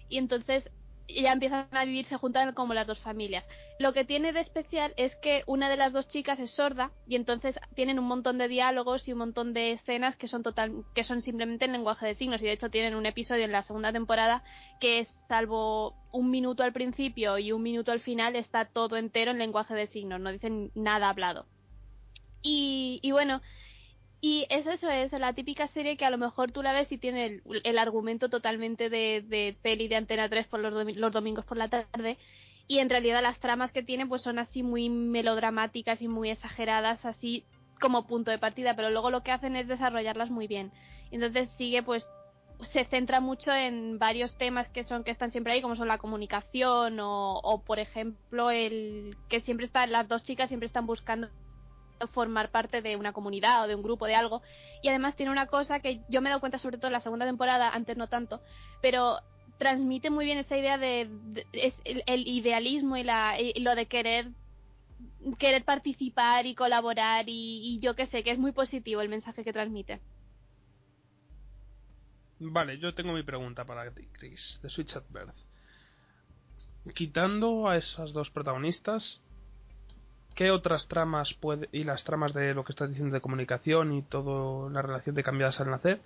[0.10, 0.70] y entonces
[1.08, 3.46] ya empiezan a vivir, se juntan como las dos familias.
[3.80, 7.16] Lo que tiene de especial es que una de las dos chicas es sorda y
[7.16, 11.04] entonces tienen un montón de diálogos y un montón de escenas que son total que
[11.04, 13.92] son simplemente en lenguaje de signos y de hecho tienen un episodio en la segunda
[13.92, 14.44] temporada
[14.80, 19.32] que es salvo un minuto al principio y un minuto al final está todo entero
[19.32, 21.48] en lenguaje de signos, no dicen nada hablado.
[22.42, 23.42] Y, y bueno,
[24.26, 26.98] y es eso, es la típica serie que a lo mejor tú la ves y
[26.98, 31.44] tiene el, argumento totalmente de, de peli de Antena 3 por los, domi- los domingos
[31.44, 32.18] por la tarde.
[32.66, 37.04] Y en realidad las tramas que tiene pues son así muy melodramáticas y muy exageradas,
[37.04, 37.44] así
[37.82, 40.72] como punto de partida, pero luego lo que hacen es desarrollarlas muy bien.
[41.12, 42.06] Entonces sigue pues
[42.72, 45.98] se centra mucho en varios temas que son que están siempre ahí como son la
[45.98, 51.28] comunicación o, o por ejemplo el que siempre están las dos chicas siempre están buscando
[52.08, 54.42] formar parte de una comunidad o de un grupo de algo
[54.82, 57.02] y además tiene una cosa que yo me he dado cuenta sobre todo en la
[57.02, 58.42] segunda temporada antes no tanto
[58.82, 59.20] pero
[59.58, 61.10] transmite muy bien esa idea de,
[62.06, 64.28] el, idealismo y la lo de querer
[65.38, 69.54] querer participar y colaborar y, yo que sé que es muy positivo el mensaje que
[69.54, 70.02] transmite
[72.40, 75.36] Vale, yo tengo mi pregunta para ti, Chris, de Switch at Birth.
[76.94, 79.22] Quitando a esas dos protagonistas,
[80.36, 84.02] ¿qué otras tramas puede, y las tramas de lo que estás diciendo de comunicación y
[84.02, 86.02] toda la relación de cambiadas al nacer,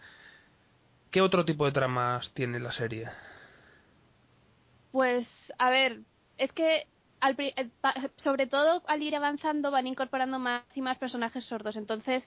[1.11, 3.09] qué otro tipo de tramas tiene la serie?
[4.91, 5.99] Pues, a ver,
[6.37, 6.87] es que
[7.19, 7.69] al eh,
[8.17, 11.75] sobre todo al ir avanzando van incorporando más y más personajes sordos.
[11.75, 12.23] Entonces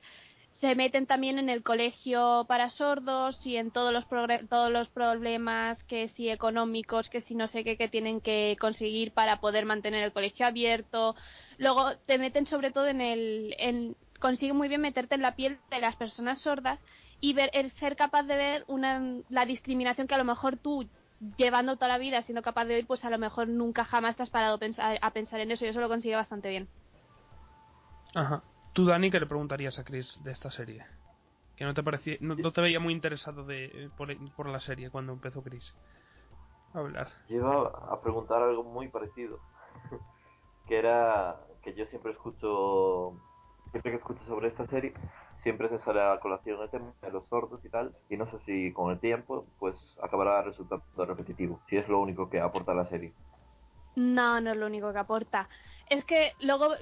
[0.52, 4.06] se meten también en el colegio para sordos y en todos los
[4.48, 9.12] todos los problemas que si económicos, que si no sé qué que tienen que conseguir
[9.12, 11.14] para poder mantener el colegio abierto.
[11.60, 15.60] Luego te meten sobre todo en el en consiguen muy bien meterte en la piel
[15.70, 16.80] de las personas sordas
[17.20, 20.88] y ver el ser capaz de ver una la discriminación que a lo mejor tú
[21.36, 24.22] llevando toda la vida siendo capaz de oír, pues a lo mejor nunca jamás te
[24.22, 26.66] has parado a pensar, a pensar en eso y eso lo consigue bastante bien.
[28.14, 28.42] Ajá.
[28.72, 30.86] Tú, Dani, ¿qué le preguntarías a Chris de esta serie?
[31.56, 34.88] Que no te parecía, no, no te veía muy interesado de, por, por la serie
[34.88, 35.74] cuando empezó Chris
[36.72, 37.08] a hablar.
[37.28, 39.40] yo iba a preguntar algo muy parecido.
[40.70, 43.12] que era que yo siempre escucho,
[43.70, 44.94] siempre que escucho sobre esta serie,
[45.42, 47.92] siempre se sale a colación el tema de los sordos y tal.
[48.08, 51.60] Y no sé si con el tiempo, pues acabará resultando repetitivo.
[51.68, 53.12] Si es lo único que aporta la serie.
[53.96, 55.48] No, no es lo único que aporta.
[55.88, 56.74] Es que luego,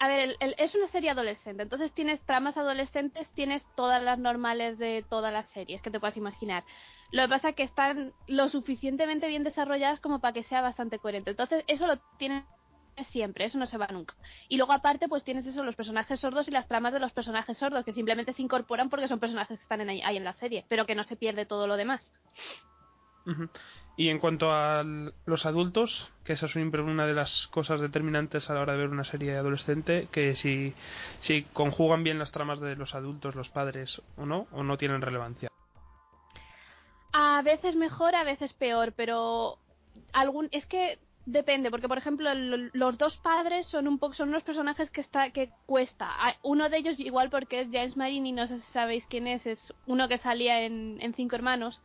[0.00, 4.78] a ver, el- es una serie adolescente, entonces tienes tramas adolescentes, tienes todas las normales
[4.78, 6.64] de todas las series que te puedas imaginar.
[7.12, 10.98] Lo que pasa es que están lo suficientemente bien desarrolladas como para que sea bastante
[10.98, 11.30] coherente.
[11.30, 12.44] Entonces, eso lo tienes
[13.10, 14.14] siempre, eso no se va nunca.
[14.48, 17.58] Y luego aparte, pues tienes eso, los personajes sordos y las tramas de los personajes
[17.58, 20.34] sordos, que simplemente se incorporan porque son personajes que están en ahí, ahí en la
[20.34, 22.12] serie, pero que no se pierde todo lo demás.
[23.96, 24.84] Y en cuanto a
[25.24, 28.90] los adultos, que esa es una de las cosas determinantes a la hora de ver
[28.90, 30.74] una serie adolescente, que si,
[31.20, 35.00] si conjugan bien las tramas de los adultos, los padres o no, o no tienen
[35.00, 35.48] relevancia.
[37.12, 39.58] A veces mejor, a veces peor, pero
[40.12, 44.42] algún es que depende, porque por ejemplo los dos padres son un poco son unos
[44.42, 46.10] personajes que está que cuesta.
[46.42, 49.72] Uno de ellos igual porque es James Marini, no sé si sabéis quién es, es
[49.86, 51.80] uno que salía en, Cinco Hermanos.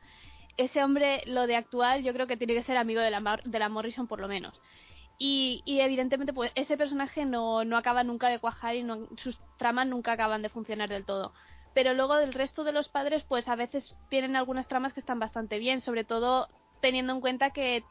[0.57, 3.59] Ese hombre, lo de actual, yo creo que tiene que ser amigo de la, de
[3.59, 4.59] la Morrison por lo menos.
[5.17, 9.39] Y, y evidentemente pues ese personaje no, no acaba nunca de cuajar y no- sus
[9.57, 11.33] tramas nunca acaban de funcionar del todo
[11.73, 15.19] pero luego del resto de los padres pues a veces tienen algunas tramas que están
[15.19, 16.47] bastante bien sobre todo
[16.79, 17.85] teniendo en cuenta que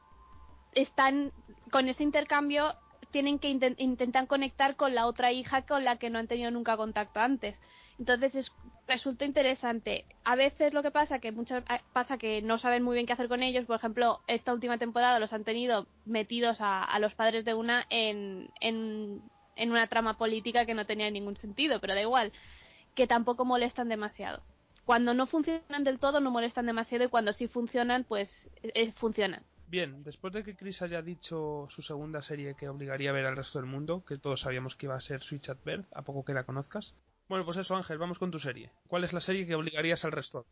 [0.73, 1.33] están
[1.71, 2.75] con ese intercambio
[3.11, 6.51] tienen que inten- intentan conectar con la otra hija con la que no han tenido
[6.51, 7.57] nunca contacto antes
[7.99, 8.53] entonces es,
[8.87, 12.95] resulta interesante a veces lo que pasa que muchas a- pasa que no saben muy
[12.95, 16.99] bien qué hacer con ellos por ejemplo esta última temporada los han tenido metidos a,
[16.99, 19.23] los padres de una en, en
[19.57, 22.33] en una trama política que no tenía ningún sentido pero da igual
[22.99, 24.43] que tampoco molestan demasiado.
[24.85, 28.29] Cuando no funcionan del todo no molestan demasiado y cuando sí funcionan, pues
[28.63, 29.45] eh, funcionan.
[29.69, 33.37] Bien, después de que Chris haya dicho su segunda serie que obligaría a ver al
[33.37, 36.25] resto del mundo, que todos sabíamos que iba a ser Switch at Birth, a poco
[36.25, 36.95] que la conozcas.
[37.29, 38.71] Bueno, pues eso, Ángel, vamos con tu serie.
[38.87, 40.47] ¿Cuál es la serie que obligarías al resto?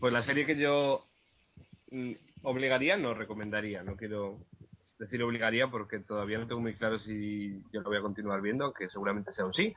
[0.00, 1.06] Pues la serie que yo
[1.92, 3.84] mm, obligaría, no recomendaría.
[3.84, 4.40] No quiero
[4.98, 8.64] decir obligaría porque todavía no tengo muy claro si yo lo voy a continuar viendo,
[8.64, 9.72] aunque seguramente sea un sí.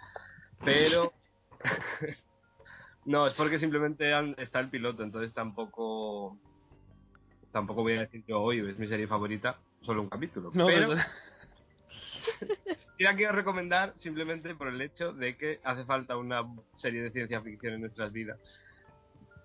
[0.65, 1.13] Pero.
[3.05, 6.39] no, es porque simplemente está el piloto, entonces tampoco.
[7.51, 10.51] Tampoco voy a decir yo hoy es mi serie favorita, solo un capítulo.
[10.53, 11.03] No, pero desde-
[12.97, 16.43] sí la quiero recomendar simplemente por el hecho de que hace falta una
[16.77, 18.37] serie de ciencia ficción en nuestras vidas.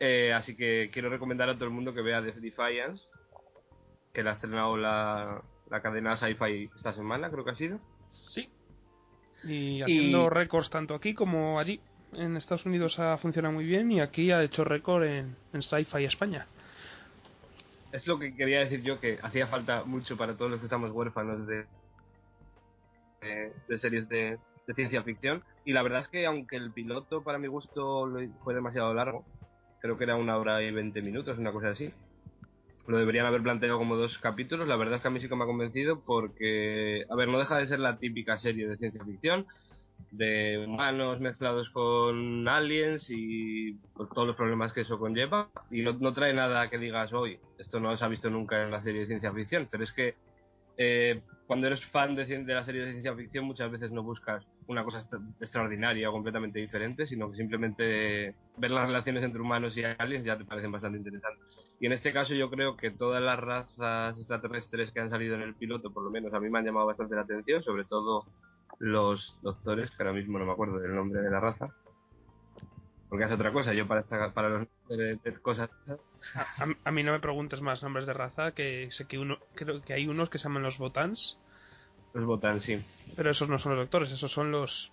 [0.01, 3.03] Eh, así que quiero recomendar a todo el mundo que vea The Defiance,
[4.13, 7.81] que la ha estrenado la, la cadena Sci-Fi esta semana, creo que ha sido.
[8.11, 8.51] Sí.
[9.45, 11.81] Y haciendo Y- récords tanto aquí como allí.
[12.13, 16.05] En Estados Unidos ha funcionado muy bien y aquí ha hecho récord en, en Sci-Fi
[16.05, 16.47] España.
[17.95, 20.91] Es lo que quería decir yo, que hacía falta mucho para todos los que estamos
[20.91, 21.65] huérfanos de,
[23.79, 25.45] series de, de ciencia ficción.
[25.65, 29.25] Y la verdad es que aunque el piloto para mi gusto fue demasiado largo,
[29.81, 31.93] creo que era una hora y veinte minutos, una cosa así.
[32.89, 34.67] Lo deberían haber planteado como dos capítulos.
[34.67, 37.39] La verdad es que a mí sí que me ha convencido porque, a ver, no
[37.39, 39.47] deja de ser la típica serie de ciencia ficción
[40.11, 45.51] de humanos mezclados con aliens y por todos los problemas que eso conlleva.
[45.71, 48.71] Y no, no trae nada que digas hoy, esto no se ha visto nunca en
[48.71, 50.15] la serie de ciencia ficción, pero es que
[50.77, 54.45] eh, cuando eres fan de, de la serie de ciencia ficción muchas veces no buscas
[54.67, 59.77] una cosa extra- extraordinaria o completamente diferente, sino que simplemente ver las relaciones entre humanos
[59.77, 61.45] y aliens ya te parecen bastante interesantes.
[61.81, 65.43] Y en este caso yo creo que todas las razas extraterrestres que han salido en
[65.43, 68.25] el piloto, por lo menos a mí me han llamado bastante la atención, sobre todo
[68.79, 71.69] los doctores, que ahora mismo no me acuerdo del nombre de la raza.
[73.09, 75.71] Porque es otra cosa, yo para, esta- para los de, de cosas
[76.35, 79.83] A, a mí no me preguntes más nombres de raza, que sé que uno, creo
[79.83, 81.39] que hay unos que se llaman los Botans,
[82.13, 82.83] los votan, sí.
[83.17, 84.91] pero esos no son los doctores, esos son los...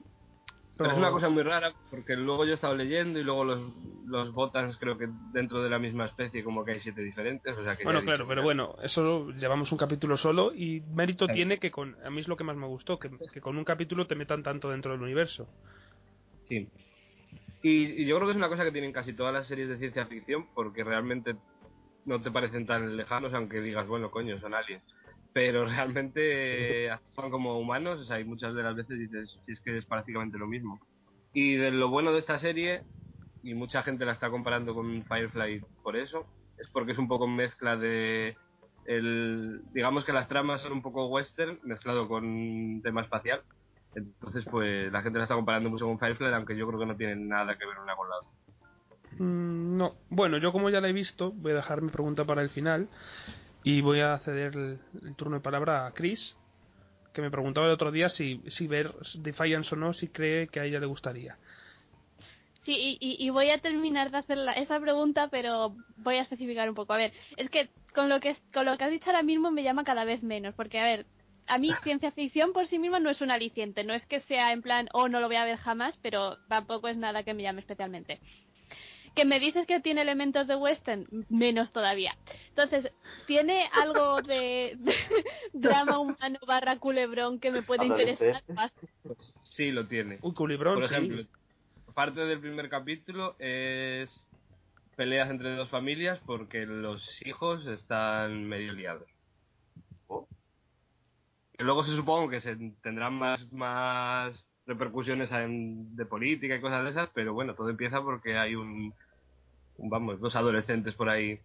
[0.81, 3.61] Pero es una cosa muy rara, porque luego yo he estado leyendo y luego los,
[4.05, 7.63] los Botans creo que dentro de la misma especie como que hay siete diferentes, o
[7.63, 11.71] sea que Bueno, claro, pero bueno, eso llevamos un capítulo solo y mérito tiene que
[11.71, 11.95] con...
[12.05, 14.43] A mí es lo que más me gustó, que, que con un capítulo te metan
[14.43, 15.47] tanto dentro del universo.
[16.45, 16.69] Sí.
[17.63, 19.77] Y, y yo creo que es una cosa que tienen casi todas las series de
[19.77, 21.35] ciencia ficción, porque realmente
[22.05, 24.83] no te parecen tan lejanos, aunque digas, bueno, coño, son aliens.
[25.33, 26.21] Pero realmente
[26.85, 29.77] eh, actúan como humanos, o sea, y muchas de las veces dices, si es que
[29.77, 30.79] es prácticamente lo mismo.
[31.33, 32.83] Y de lo bueno de esta serie,
[33.43, 36.25] y mucha gente la está comparando con Firefly por eso,
[36.57, 38.37] es porque es un poco mezcla de
[38.85, 43.41] el digamos que las tramas son un poco western mezclado con tema espacial.
[43.95, 46.95] Entonces pues la gente la está comparando mucho con Firefly aunque yo creo que no
[46.95, 48.29] tienen nada que ver una con la otra.
[49.19, 52.41] Mm, no, bueno, yo como ya la he visto, voy a dejar mi pregunta para
[52.41, 52.87] el final
[53.63, 56.35] y voy a ceder el, el turno de palabra a Chris,
[57.13, 60.59] que me preguntaba el otro día si, si ver Defiance o no, si cree que
[60.59, 61.37] a ella le gustaría.
[62.63, 66.21] Sí, y, y- y voy a terminar de hacer la- esa pregunta, pero voy a
[66.21, 66.93] especificar un poco.
[66.93, 69.63] A ver, es que con lo que con lo que has dicho ahora mismo me
[69.63, 71.05] llama cada vez menos, porque a ver,
[71.47, 74.53] a mí ciencia ficción por sí misma no es un aliciente, no es que sea
[74.53, 77.41] en plan, oh, no lo voy a ver jamás, pero tampoco es nada que me
[77.43, 78.19] llame especialmente.
[79.15, 82.15] Que me dices que tiene elementos de western, menos todavía.
[82.49, 82.91] Entonces,
[83.27, 84.93] ¿tiene algo de, de
[85.53, 88.41] drama humano barra culebrón que me puede interesar?
[88.47, 88.71] Más?
[89.03, 90.93] Pues sí lo tiene Uy, culibrón, por sí.
[90.95, 91.23] ejemplo
[91.93, 94.09] parte del primer capítulo es
[94.95, 99.09] peleas entre dos familias porque los hijos están medio liados
[100.07, 100.25] Oh.
[101.57, 106.83] que luego se supongo que se tendrán más más repercusiones en- de política y cosas
[106.83, 108.93] de esas pero bueno todo empieza porque hay un,
[109.77, 111.39] un, vamos dos adolescentes por ahí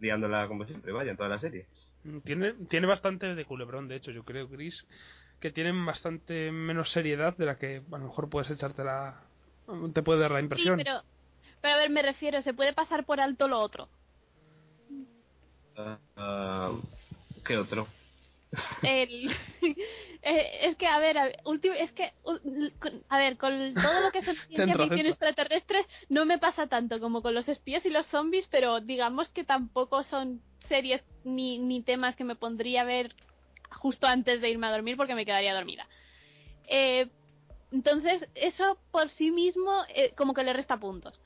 [0.00, 1.66] liándola como siempre, vaya, en toda la serie.
[2.04, 4.86] Mm, Tiene, tiene bastante de culebrón, de hecho, yo creo, Chris,
[5.40, 9.20] que tienen bastante menos seriedad de la que a lo mejor puedes echarte la...
[9.92, 10.78] te puede dar la Sí, impresión.
[10.78, 11.02] pero,
[11.60, 13.88] pero a ver, me refiero, se puede pasar por alto lo otro.
[15.76, 16.72] Ah, ah,
[17.44, 17.86] ¿Qué otro?
[18.82, 19.30] El,
[20.22, 22.12] eh, es que, a ver, a, es que,
[23.08, 25.10] a ver, con todo lo que son ciencia Centro, ficción centro.
[25.10, 29.44] extraterrestres no me pasa tanto como con los espías y los zombies, pero digamos que
[29.44, 33.14] tampoco son series ni, ni temas que me pondría a ver
[33.70, 35.86] justo antes de irme a dormir porque me quedaría dormida.
[36.66, 37.08] Eh,
[37.72, 41.20] entonces, eso por sí mismo eh, como que le resta puntos.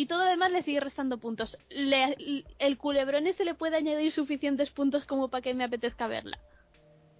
[0.00, 1.58] Y todo lo demás le sigue restando puntos.
[1.68, 2.16] Le-
[2.58, 6.38] el culebrón se le puede añadir suficientes puntos como para que me apetezca verla.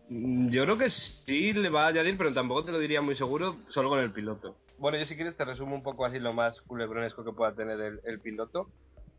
[0.09, 3.17] Mm, Yo creo que sí le va a añadir, pero tampoco te lo diría muy
[3.17, 4.57] seguro, solo con el piloto.
[4.79, 7.79] Bueno, yo si quieres te resumo un poco así lo más culebronesco que pueda tener
[7.83, 8.71] el, el piloto.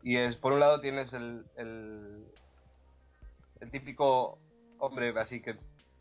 [0.02, 2.24] Y es, por un lado tienes el, el,
[3.60, 4.40] el típico
[4.80, 5.54] hombre así que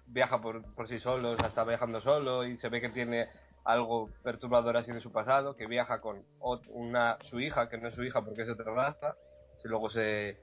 [0.07, 3.29] viaja por, por sí solo, o sea, está viajando solo y se ve que tiene
[3.63, 6.23] algo perturbador así de su pasado, que viaja con
[6.69, 9.15] una su hija, que no es su hija porque es de otra raza,
[9.57, 10.39] si luego se,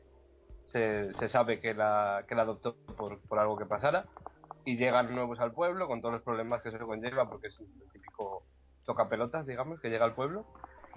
[0.67, 4.07] se, se sabe que la, que la adoptó por, por algo que pasara,
[4.65, 7.91] y llegan nuevos al pueblo con todos los problemas que eso conlleva, porque es el
[7.91, 8.43] típico
[8.85, 10.47] tocapelotas, digamos, que llega al pueblo.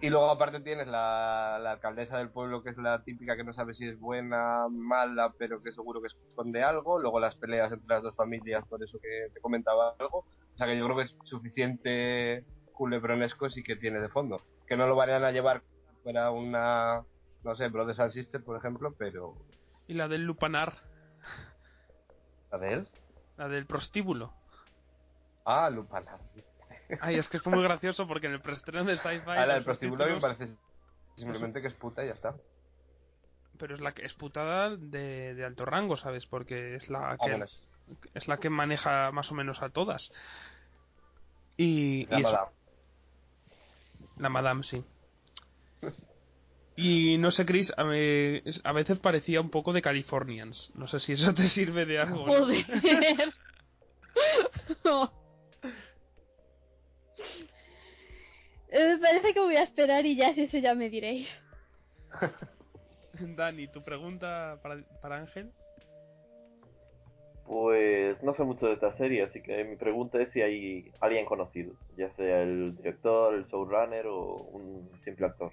[0.01, 3.53] Y luego aparte tienes la, la alcaldesa del pueblo, que es la típica que no
[3.53, 6.97] sabe si es buena, mala, pero que seguro que esconde algo.
[6.97, 10.25] Luego las peleas entre las dos familias, por eso que te comentaba algo.
[10.61, 14.43] O sea que yo creo que es suficiente culebronesco sí que tiene de fondo.
[14.67, 15.63] Que no lo vayan a llevar
[16.03, 17.01] para una,
[17.43, 19.33] no sé, Brothers and Sisters, por ejemplo, pero...
[19.87, 20.73] Y la del lupanar,
[22.51, 22.85] A ver...
[23.37, 24.35] la del prostíbulo.
[25.45, 26.19] Ah, Lupanar.
[26.99, 29.31] Ay, es que fue muy gracioso porque en el preestreno de Sci-Fi...
[29.31, 30.55] Ah, la del prostíbulo me subtítulos- parece
[31.15, 32.35] simplemente que es puta y ya está.
[33.57, 36.27] Pero es la que es putada de, de alto rango, ¿sabes?
[36.27, 37.45] Porque es la Ah, que
[38.13, 40.11] es la que maneja más o menos a todas.
[41.57, 42.49] Y, la y eso- mala.
[44.17, 44.83] la Madame, sí.
[46.77, 50.71] Y no sé, Chris, a, me- a veces parecía un poco de Californians.
[50.75, 52.25] No sé si eso te sirve de algo.
[52.25, 52.33] ¿no?
[52.33, 52.65] Joder.
[58.73, 61.27] Eh, parece que voy a esperar y ya si eso ya me diréis.
[63.19, 65.51] Dani, tu pregunta para, para Ángel.
[67.51, 71.25] Pues no sé mucho de esta serie, así que mi pregunta es si hay alguien
[71.25, 75.51] conocido, ya sea el director, el showrunner o un simple actor.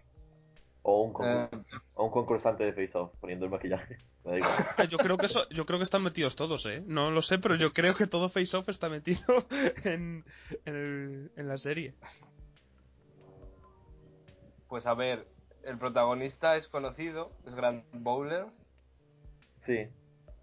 [0.82, 1.48] O un, Eh,
[1.94, 3.98] o un concursante de Face Off poniendo el maquillaje.
[4.24, 4.52] Me da igual.
[4.90, 6.84] Yo creo que eso, yo creo que están metidos todos, ¿eh?
[6.86, 9.18] No lo sé, pero yo creo que todo Face Off está metido
[9.84, 10.24] en,
[10.66, 11.94] en, el- en la serie.
[14.68, 15.26] pues a ver,
[15.64, 18.44] el protagonista es conocido, es Grant Bowler.
[19.66, 19.88] Sí.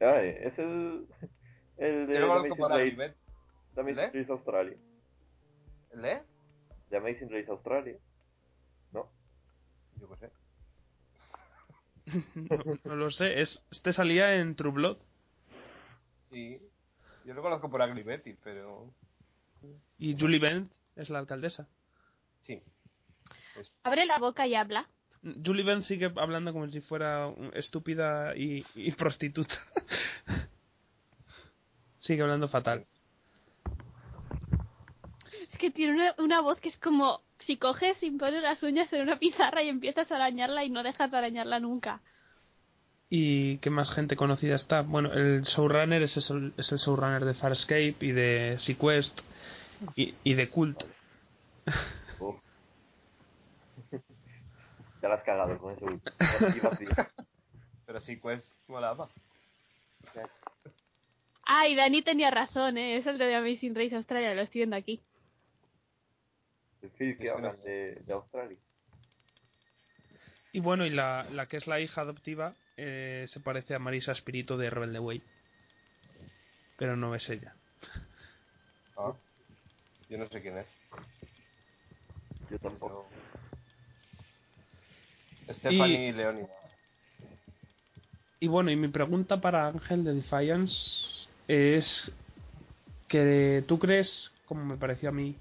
[0.02, 1.06] Ay, es el,
[1.78, 3.16] el de Yo lo The conozco Amazing por Race.
[3.74, 4.14] The Amazing.
[4.14, 4.78] Race Australia.
[5.96, 6.24] ¿Le?
[6.90, 7.98] The Amazing Race Australia.
[8.92, 9.10] ¿No?
[10.00, 10.32] Yo qué sé.
[12.36, 14.98] No, no lo sé, es, este salía en True Blood.
[16.30, 16.62] Sí.
[17.26, 18.94] Yo lo conozco por Ugly Betty, pero...
[19.98, 21.68] Y Julie Bent es la alcaldesa.
[22.42, 22.62] Sí.
[23.84, 24.88] Abre la boca y habla.
[25.44, 29.56] Julie Bent sigue hablando como si fuera estúpida y, y prostituta.
[32.06, 32.86] sigue hablando fatal.
[35.41, 38.91] Es que tiene una, una voz que es como si coges y pones las uñas
[38.94, 42.02] en una pizarra y empiezas a arañarla y no dejas de arañarla nunca.
[43.10, 44.82] ¿Y qué más gente conocida está?
[44.82, 49.22] Bueno, el showrunner es el, es el showrunner de Farscape y de Sequest
[49.96, 50.84] y, y de Cult.
[52.20, 52.36] Uf.
[55.02, 56.86] ya la has cagado con así.
[57.86, 59.10] Pero sí, pues molaba.
[61.45, 62.97] Ay, Dani tenía razón, ¿eh?
[62.97, 64.99] Es el de The Amazing Race Australia, lo estoy viendo aquí.
[66.81, 68.58] El Phil que hablan de, de Australia.
[70.51, 74.12] Y bueno, y la, la que es la hija adoptiva eh, se parece a Marisa
[74.12, 75.21] Espíritu de Rebelde Way.
[76.77, 77.55] Pero no es ella.
[78.97, 79.13] Ah.
[80.10, 80.67] Yo no sé quién es.
[82.50, 83.08] Yo tampoco.
[85.50, 86.41] Stephanie Leoni.
[88.39, 91.15] Y bueno, y mi pregunta para Ángel de Defiance
[91.48, 92.12] es
[93.08, 95.35] que tú crees, como me pareció a mí,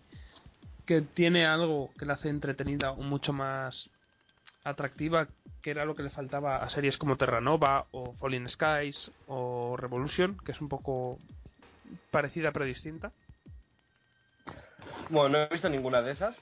[0.87, 3.91] que tiene algo que la hace entretenida o mucho más
[4.65, 5.29] atractiva,
[5.63, 10.37] que era lo que le faltaba a series como Terranova o Falling Skies o Revolution,
[10.45, 11.19] que es un poco
[12.11, 13.13] parecida pero distinta.
[15.11, 16.37] Bueno, no he visto ninguna de esas.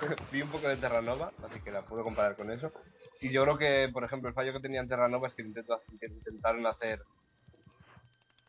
[0.32, 2.72] Vi un poco de Terranova, así que la puedo comparar con eso.
[3.20, 6.66] Y yo creo que, por ejemplo, el fallo que tenía en Terranova es que intentaron
[6.66, 7.00] hacer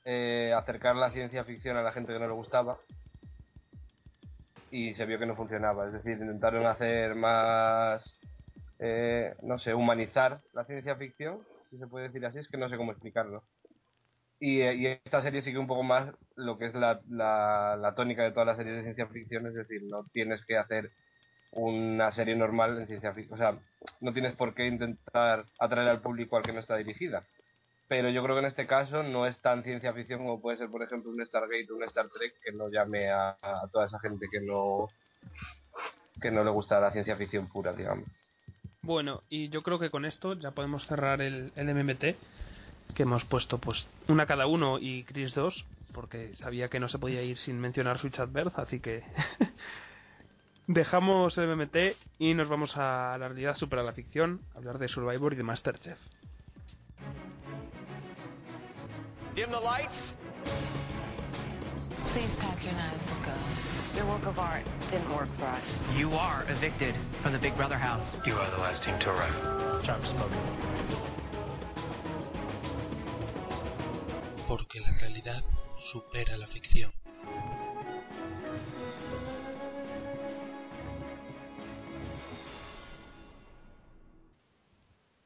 [0.06, 2.78] eh, acercar la ciencia ficción a la gente que no le gustaba
[4.72, 5.88] y se vio que no funcionaba.
[5.88, 8.18] Es decir, intentaron hacer más,
[8.80, 11.40] eh, no sé, humanizar la ciencia ficción,
[11.70, 13.44] si se puede decir así, es que no sé cómo explicarlo.
[14.40, 17.94] Y, eh, y esta serie sigue un poco más lo que es la, la, la
[17.94, 20.92] tónica de todas las series de ciencia ficción, es decir, no tienes que hacer
[21.52, 23.60] una serie normal en ciencia ficción, o sea,
[24.00, 27.24] no tienes por qué intentar atraer al público al que no está dirigida.
[27.92, 30.70] Pero yo creo que en este caso no es tan ciencia ficción como puede ser,
[30.70, 33.36] por ejemplo, un Stargate o un Star Trek que no llame a,
[33.70, 34.88] toda esa gente que no
[36.22, 38.08] que no le gusta la ciencia ficción pura, digamos.
[38.82, 42.16] Bueno, y yo creo que con esto ya podemos cerrar el, MMT,
[42.96, 46.98] que hemos puesto pues una cada uno y Chris dos, porque sabía que no se
[46.98, 49.04] podía ir sin mencionar Switch Birth, así que
[50.68, 51.76] dejamos el MMT
[52.20, 55.44] y nos vamos a la realidad supera la ficción, a hablar de Survivor y de
[55.44, 56.00] Masterchef.
[59.36, 60.14] Dim the lights.
[62.08, 63.96] Please pack your knives and go.
[63.96, 65.66] Your work of art didn't work for us.
[65.96, 68.06] You are evicted from the Big Brother house.
[68.26, 69.86] You are the last team to arrive.
[69.86, 70.38] Trump spoken.
[74.50, 75.44] Porque la calidad
[75.94, 76.92] supera la ficción.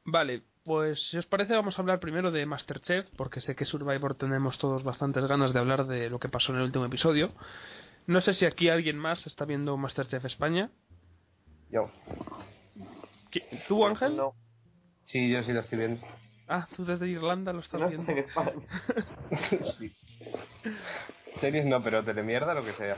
[0.04, 4.16] Vale, pues si os parece vamos a hablar primero de Masterchef, porque sé que Survivor
[4.16, 7.32] tenemos todos bastantes ganas de hablar de lo que pasó en el último episodio.
[8.06, 10.70] No sé si aquí alguien más está viendo Masterchef España.
[11.70, 11.90] Yo.
[13.32, 14.16] ¿Qui- ¿Tú, Ángel?
[14.16, 14.34] No.
[15.06, 16.02] Sí, yo sí lo estoy viendo.
[16.48, 18.10] Ah, tú desde Irlanda lo estás No viendo.
[18.12, 18.52] en España.
[19.78, 19.92] Sí.
[21.40, 22.96] Series no, pero telemierda, lo que sea.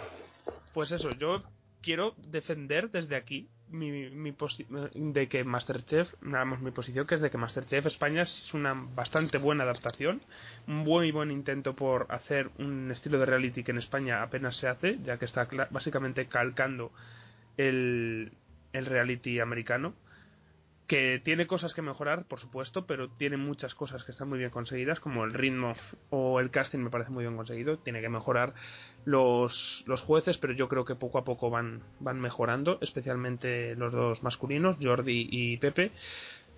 [0.72, 1.42] Pues eso, yo
[1.82, 4.34] quiero defender desde aquí mi, mi
[4.94, 9.64] de que Masterchef, mi posición que es de que Masterchef España es una bastante buena
[9.64, 10.20] adaptación,
[10.66, 14.68] un muy buen intento por hacer un estilo de reality que en España apenas se
[14.68, 16.92] hace, ya que está básicamente calcando
[17.56, 18.32] el,
[18.72, 19.94] el reality americano
[20.89, 24.51] que tiene cosas que mejorar, por supuesto, pero tiene muchas cosas que están muy bien
[24.51, 25.74] conseguidas, como el ritmo
[26.09, 27.78] o el casting me parece muy bien conseguido.
[27.78, 28.55] Tiene que mejorar
[29.05, 33.93] los, los jueces, pero yo creo que poco a poco van, van mejorando, especialmente los
[33.93, 35.93] dos masculinos, Jordi y Pepe,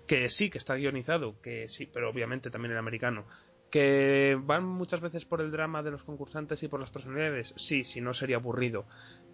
[0.07, 3.25] que sí, que está guionizado, que sí, pero obviamente también el americano.
[3.69, 7.83] Que van muchas veces por el drama de los concursantes y por las personalidades, sí,
[7.83, 8.85] si no sería aburrido.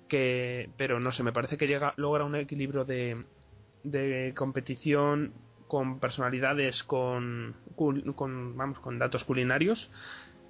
[0.07, 3.17] Que, pero no sé, me parece que llega, logra un equilibrio de,
[3.91, 5.33] de competición
[5.67, 9.89] con personalidades con, con vamos con datos culinarios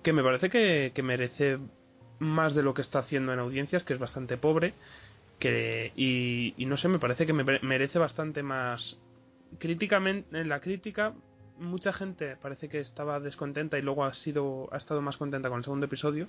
[0.03, 1.57] que me parece que, que merece
[2.19, 4.73] más de lo que está haciendo en audiencias que es bastante pobre
[5.39, 8.99] que y, no sé me parece que me mere- merece bastante más
[9.59, 11.13] críticamente en la crítica
[11.59, 15.59] mucha gente parece que estaba descontenta y luego ha sido ha estado más contenta con
[15.59, 16.27] el segundo episodio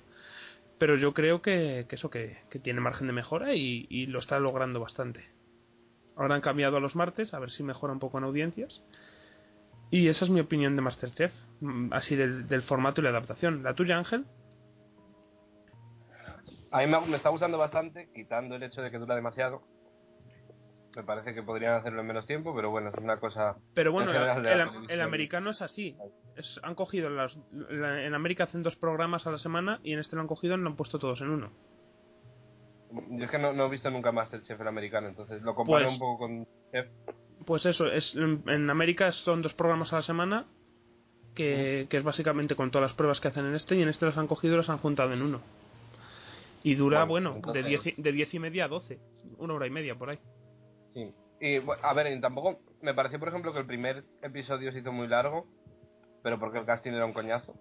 [0.79, 4.39] pero yo creo que, que eso que, que tiene margen de mejora y lo está
[4.39, 5.25] logrando bastante
[6.19, 8.83] Ahora han cambiado a los martes, a ver si mejora un poco en audiencias.
[9.89, 13.63] Y esa es mi opinión de Masterchef, mm, así del, del formato y la adaptación.
[13.63, 14.25] ¿La tuya, Ángel?
[16.71, 19.63] A mí me, me está gustando bastante, quitando el hecho de que dura demasiado.
[20.95, 23.55] Me parece que podrían hacerlo en menos tiempo, pero bueno, es una cosa.
[23.73, 25.95] Pero bueno, en el, el- americano es así.
[26.35, 29.99] Es- han cogido las, la- en América hacen dos programas a la semana y en
[29.99, 31.51] este lo han cogido y lo han puesto todos en uno.
[32.91, 35.93] Yo es que no, no he visto nunca Masterchef el americano, entonces lo comparo Pues-
[35.93, 36.87] un poco con Chef.
[37.45, 40.45] Pues eso, es en, en América son dos programas a la semana
[41.35, 44.05] que, que es básicamente con todas las pruebas que hacen en este y en este
[44.05, 45.41] los han cogido y los han juntado en uno.
[46.63, 48.99] Y dura, Bueno, bueno, entonces- de, diez, y- de diez y media a doce.
[49.37, 50.19] Una hora y media por ahí.
[50.93, 51.13] Sí.
[51.39, 52.59] Y bueno, a ver, tampoco.
[52.81, 55.47] Me pareció, por ejemplo, que el primer episodio se hizo muy largo,
[56.21, 57.55] pero porque el casting era un coñazo,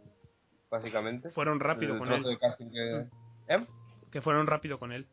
[0.71, 1.31] básicamente.
[1.31, 2.35] Fueron rápido el con trozo él.
[2.35, 3.07] de casting que.
[3.55, 3.67] ¿Eh?
[4.11, 5.07] Que fueron rápido con él.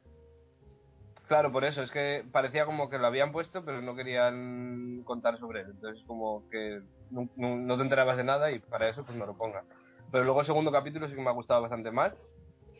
[1.28, 5.40] Claro, por eso, es que parecía como que lo habían puesto, pero no querían contar
[5.40, 5.68] sobre él.
[5.72, 9.66] Entonces, como que no, te enterabas de nada y para eso, pues no lo pongas.
[10.12, 12.14] Pero luego el segundo capítulo sí que me ha gustado bastante más.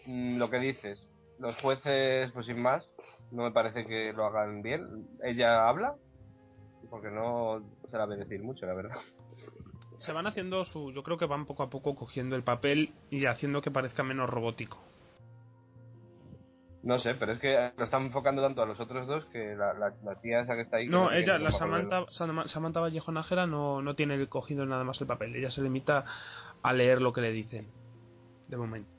[0.06, 1.04] Mm, Lo que dices,
[1.40, 2.88] los jueces, pues sin más,
[3.32, 5.08] no me parece que lo hagan bien.
[5.24, 5.96] Ella habla,
[6.92, 8.96] porque no se la ve decir mucho, la verdad.
[10.00, 10.92] Se van haciendo su.
[10.92, 14.30] Yo creo que van poco a poco cogiendo el papel y haciendo que parezca menos
[14.30, 14.78] robótico.
[16.86, 19.74] No sé, pero es que lo están enfocando tanto a los otros dos que la,
[19.74, 20.88] la, la tía esa que está ahí.
[20.88, 21.52] No, ella, la.
[21.52, 25.36] Samantha, Sama- Samantha Vallejo Nájera no, no tiene cogido nada más el papel.
[25.36, 26.06] Ella se limita
[26.62, 27.68] a leer lo que le dicen.
[28.48, 28.96] De momento.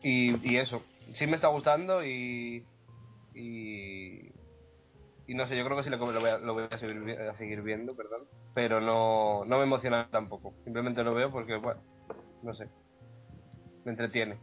[0.00, 0.84] Y, y eso,
[1.14, 2.64] sí me está gustando y,
[3.34, 4.30] y,
[5.26, 7.18] y no sé, yo creo que sí lo, lo voy, a, lo voy a, seguir,
[7.20, 8.20] a seguir viendo, perdón,
[8.54, 10.54] pero no, no me emociona tampoco.
[10.62, 11.80] Simplemente lo veo porque, bueno,
[12.44, 12.68] no sé,
[13.84, 14.38] me entretiene,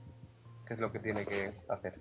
[0.66, 1.99] que es lo que tiene que hacer.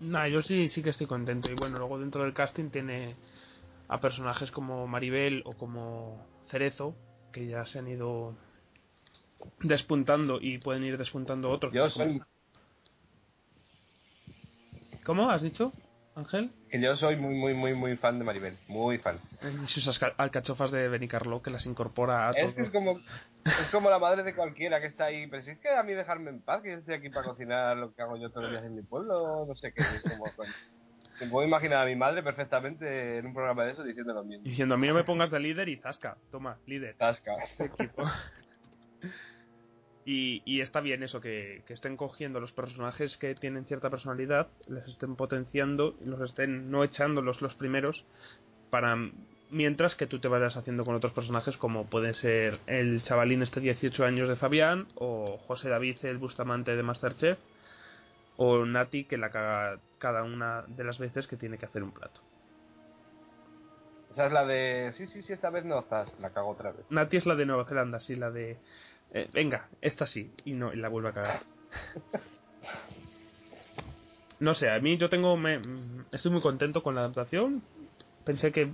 [0.00, 1.50] Nah, yo sí, sí que estoy contento.
[1.50, 3.16] Y bueno, luego dentro del casting tiene
[3.88, 6.94] a personajes como Maribel o como Cerezo,
[7.32, 8.36] que ya se han ido
[9.60, 11.72] despuntando y pueden ir despuntando otros.
[11.72, 12.22] Yo soy,
[15.04, 15.72] ¿Cómo has dicho,
[16.18, 16.50] Ángel?
[16.68, 19.18] que yo soy muy, muy, muy, muy fan de Maribel, muy fan.
[19.62, 22.98] Y sus alcachofas de Benicarlo que las incorpora a Es que es como,
[23.44, 25.92] es como la madre de cualquiera que está ahí, pero si es que a mí
[25.94, 28.52] dejarme en paz, que yo estoy aquí para cocinar lo que hago yo todos los
[28.52, 30.24] días en mi pueblo, no sé qué, es como...
[31.20, 34.44] Me puedo imaginar a mi madre perfectamente en un programa de eso diciendo lo mismo.
[34.44, 36.94] Diciendo, a mí no me pongas de líder y zasca, toma, líder.
[36.96, 37.32] Tasca.
[37.58, 38.04] equipo.
[40.10, 44.48] Y, y está bien eso, que, que estén cogiendo los personajes que tienen cierta personalidad,
[44.66, 48.06] les estén potenciando, y los estén no echándolos los primeros,
[48.70, 48.96] para
[49.50, 53.60] mientras que tú te vayas haciendo con otros personajes como puede ser el chavalín este
[53.60, 57.38] 18 años de Fabián, o José David el Bustamante de Masterchef,
[58.38, 61.92] o Nati que la caga cada una de las veces que tiene que hacer un
[61.92, 62.22] plato.
[64.12, 66.86] Esa es la de, sí, sí, sí, esta vez no, zas, la cago otra vez.
[66.88, 68.56] Nati es la de Nueva Zelanda, sí, la de...
[69.12, 71.40] eh, venga, esta sí, y no, y la vuelve a cagar.
[74.40, 75.36] No sé, a mí yo tengo...
[75.36, 75.60] Me,
[76.12, 77.62] estoy muy contento con la adaptación.
[78.24, 78.70] Pensé que...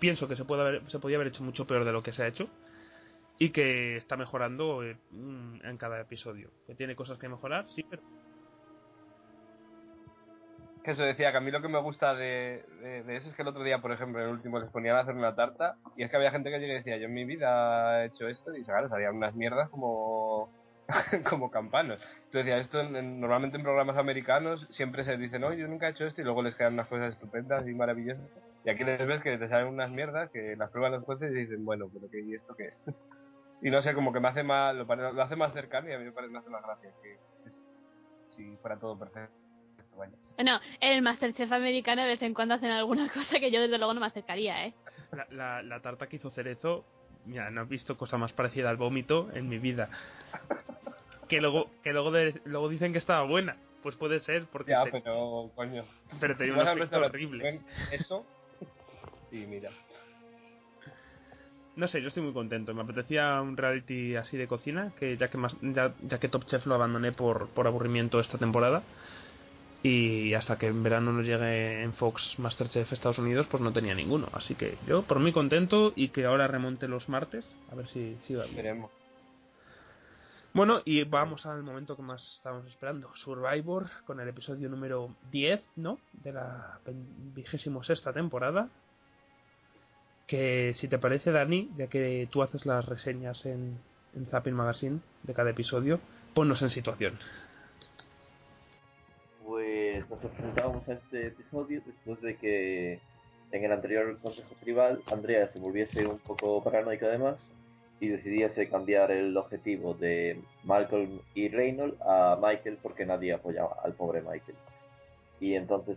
[0.00, 2.24] Pienso que se, puede haber, se podía haber hecho mucho peor de lo que se
[2.24, 2.48] ha hecho.
[3.38, 6.50] Y que está mejorando eh, en cada episodio.
[6.66, 8.02] Que tiene cosas que mejorar, sí, pero...
[10.84, 13.34] Que eso decía, que a mí lo que me gusta de, de, de eso es
[13.34, 15.78] que el otro día, por ejemplo, en el último les ponían a hacer una tarta
[15.96, 18.28] y es que había gente que llega y decía, yo en mi vida he hecho
[18.28, 20.52] esto y claro, salían unas mierdas como
[21.30, 22.02] como campanos.
[22.24, 25.88] Entonces decía, esto en- en- normalmente en programas americanos siempre se dice, no, yo nunca
[25.88, 28.30] he hecho esto y luego les quedan unas cosas estupendas y maravillosas.
[28.64, 31.34] Y aquí les ves que te salen unas mierdas que las prueban los jueces y
[31.40, 32.82] dicen, bueno, pero ¿qué, ¿y esto qué es?
[33.60, 35.98] y no sé, como que me hace más, lo, lo hace más cercano y a
[35.98, 37.18] mí me parece me hace más gracia que
[38.28, 39.43] si fuera todo perfecto.
[39.96, 40.12] Vaya.
[40.36, 43.78] Bueno, en el Masterchef americano de vez en cuando hacen alguna cosa que yo desde
[43.78, 44.74] luego no me acercaría, ¿eh?
[45.12, 46.84] La, la, la tarta que hizo Cerezo,
[47.24, 49.88] mira, no he visto cosa más parecida al vómito en mi vida.
[51.28, 53.56] Que luego, que luego, de- luego dicen que estaba buena.
[53.82, 55.84] Pues puede ser, porque Ya, te- pero coño.
[56.18, 57.60] pero tenía un aspecto horrible.
[57.92, 58.24] Eso.
[59.30, 59.70] Y mira.
[61.76, 62.72] No sé, yo estoy muy contento.
[62.72, 66.44] Me apetecía un reality así de cocina, que ya que más, ya, ya que Top
[66.46, 68.82] Chef lo abandoné por, por aburrimiento esta temporada.
[69.84, 73.94] Y hasta que en verano nos llegue en Fox Masterchef Estados Unidos, pues no tenía
[73.94, 74.30] ninguno.
[74.32, 78.16] Así que yo por mí contento y que ahora remonte los martes, a ver si,
[78.22, 78.56] si va bien.
[78.56, 78.90] Veremos.
[80.54, 83.10] Bueno, y vamos al momento que más estábamos esperando.
[83.14, 85.98] Survivor, con el episodio número 10, ¿no?
[86.14, 86.78] De la
[87.34, 88.70] vigésimo sexta temporada.
[90.26, 93.78] Que si te parece, Dani, ya que tú haces las reseñas en,
[94.14, 96.00] en Zapping Magazine de cada episodio,
[96.32, 97.18] ponnos en situación.
[100.08, 103.00] Pues nos enfrentábamos a este episodio después de que
[103.52, 107.36] en el anterior consejo tribal Andrea se volviese un poco paranoica además
[108.00, 113.94] y decidiese cambiar el objetivo de Malcolm y Reynolds a Michael porque nadie apoyaba al
[113.94, 114.58] pobre Michael.
[115.40, 115.96] Y entonces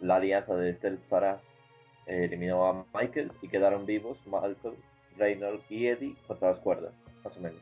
[0.00, 4.74] la alianza de Stealth eh, eliminó a Michael y quedaron vivos Malcolm,
[5.16, 6.92] Reynolds y Eddie contra las cuerdas,
[7.22, 7.60] más o menos.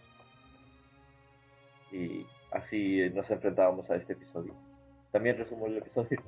[1.93, 4.55] Y así nos enfrentábamos a este episodio.
[5.15, 6.21] También resumo el episodio.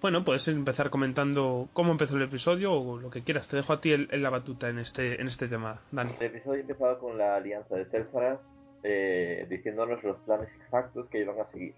[0.00, 3.46] Bueno, puedes empezar comentando cómo empezó el episodio o lo que quieras.
[3.46, 6.12] Te dejo a ti el, el- la batuta en este, en este tema, Dani.
[6.18, 8.40] El episodio empezaba con la alianza de Telfaras
[8.82, 11.74] eh, diciéndonos los planes exactos que iban a seguir.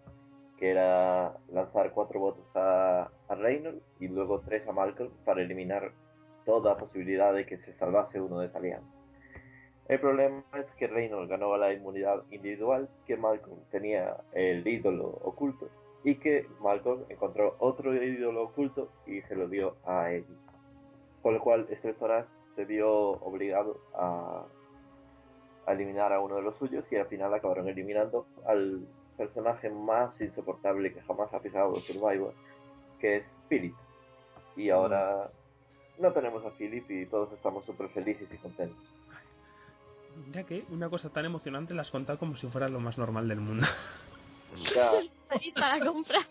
[0.61, 5.90] Que era lanzar cuatro votos a, a Reynolds y luego tres a Malcolm para eliminar
[6.47, 8.86] toda posibilidad de que se salvase uno de esa alianza.
[9.93, 15.68] El problema es que Reynolds ganó la inmunidad individual, que Malcolm tenía el ídolo oculto
[16.03, 20.38] y que Malcolm encontró otro ídolo oculto y se lo dio a Eddie.
[21.20, 22.26] Con lo cual, Estresoras
[22.57, 24.47] se vio obligado a,
[25.66, 28.86] a eliminar a uno de los suyos y al final acabaron eliminando al
[29.18, 32.32] personaje más insoportable que jamás ha pisado Survivor,
[32.99, 33.74] que es Philip.
[34.57, 35.30] Y ahora
[35.99, 39.01] no tenemos a Philip y todos estamos súper felices y contentos.
[40.26, 43.28] Mira que una cosa tan emocionante la has contado como si fuera lo más normal
[43.28, 43.66] del mundo.
[44.74, 44.90] Ya,
[45.30, 46.28] Ahí está la compra.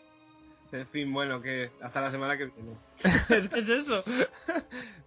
[0.71, 2.77] En fin, bueno, que hasta la semana que viene.
[3.29, 4.03] es que es eso.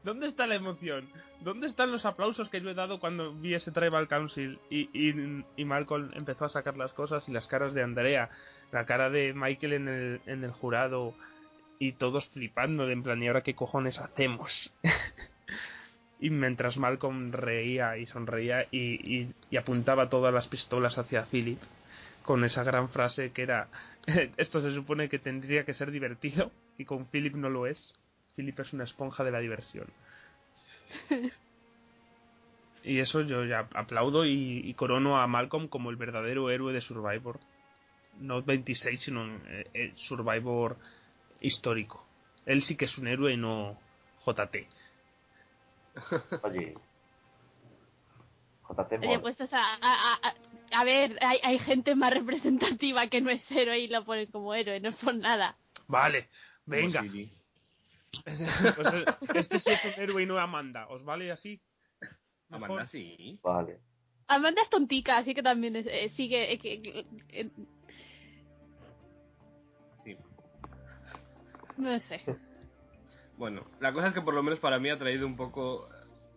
[0.02, 1.08] ¿Dónde está la emoción?
[1.40, 5.44] ¿Dónde están los aplausos que yo he dado cuando vi ese Tribal Council y, y,
[5.56, 8.30] y Malcolm empezó a sacar las cosas y las caras de Andrea,
[8.72, 11.14] la cara de Michael en el, en el jurado
[11.78, 14.72] y todos flipando de en plan, ¿y ahora qué cojones hacemos?
[16.24, 18.78] Y mientras Malcolm reía y sonreía y,
[19.20, 21.60] y- y apuntaba todas las pistolas hacia Philip
[22.22, 23.68] con esa gran frase que era
[24.38, 27.92] esto se supone que tendría que ser divertido y con Philip no lo es.
[28.36, 29.86] Philip es una esponja de la diversión.
[32.86, 36.82] Y eso yo ya aplaudo y, y corono a Malcolm como el verdadero héroe de
[36.82, 37.40] Survivor.
[38.20, 40.76] No 26, sino eh, eh, Survivor
[41.40, 42.06] histórico.
[42.44, 43.78] Él sí que es un héroe y no
[44.26, 44.66] JT.
[46.42, 46.74] Oye.
[48.68, 49.76] JT Oye, pues o sea, a,
[50.14, 50.34] a- a-
[50.80, 54.54] a ver, hay, hay gente más representativa que no es héroe y lo ponen como
[54.54, 55.56] héroe, no es por nada.
[55.86, 56.28] Vale,
[56.66, 57.00] venga.
[57.00, 57.32] Como Siri.
[58.24, 58.40] Pues,
[58.94, 60.86] eh, este sí es un héroe y no Amanda.
[60.88, 61.60] ¿Os vale así?
[62.48, 62.64] Mejor.
[62.70, 63.38] Amanda sí.
[63.42, 63.78] Vale.
[64.28, 66.52] Amanda es tontica, así que también es, eh, sigue...
[66.52, 67.50] eh, que- que- eh,
[70.04, 70.16] Sí.
[71.76, 72.24] no sé.
[73.36, 75.88] Bueno, la cosa es que por lo menos para mí ha traído un poco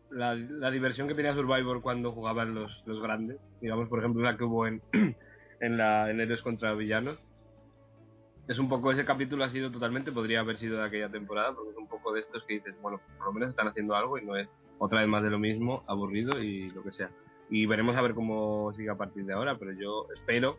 [0.10, 0.36] la,
[0.72, 3.38] diversión que tenía Survivor cuando jugaban los, los grandes.
[3.62, 4.82] Digamos, por ejemplo, la que hubo en,
[5.62, 6.08] en, la,
[6.44, 7.20] contra Villanos.
[8.48, 11.72] Es un poco, ese capítulo ha sido totalmente, podría haber sido de aquella temporada, porque
[11.72, 14.26] es un poco de estos que dices, bueno, por lo menos están haciendo algo y
[14.26, 14.48] no es
[14.80, 17.10] otra vez más de lo mismo, aburrido y lo que sea.
[17.50, 20.58] Y veremos a ver cómo sigue a partir de ahora, pero yo espero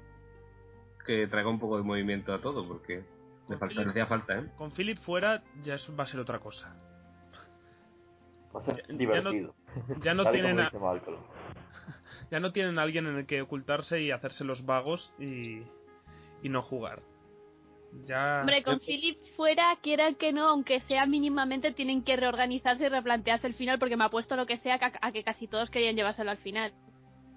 [1.06, 3.02] que traiga un poco de movimiento a todo, porque
[3.48, 4.46] le, falta, le hacía falta, ¿eh?
[4.56, 6.74] Con Philip fuera ya eso va a ser otra cosa.
[8.54, 9.54] Va a ser Ya- ya no- divertido.
[10.02, 10.70] Ya no tienen a,
[12.30, 15.62] ya no tienen a alguien en el que ocultarse y hacerse los vagos y,
[16.42, 17.02] y no jugar.
[18.04, 22.88] Ya Hombre, con Philip fuera, quieran que no, aunque sea mínimamente, tienen que reorganizarse y
[22.90, 25.70] replantearse el final, porque me ha puesto lo que sea a, a que casi todos
[25.70, 26.74] querían llevárselo al final.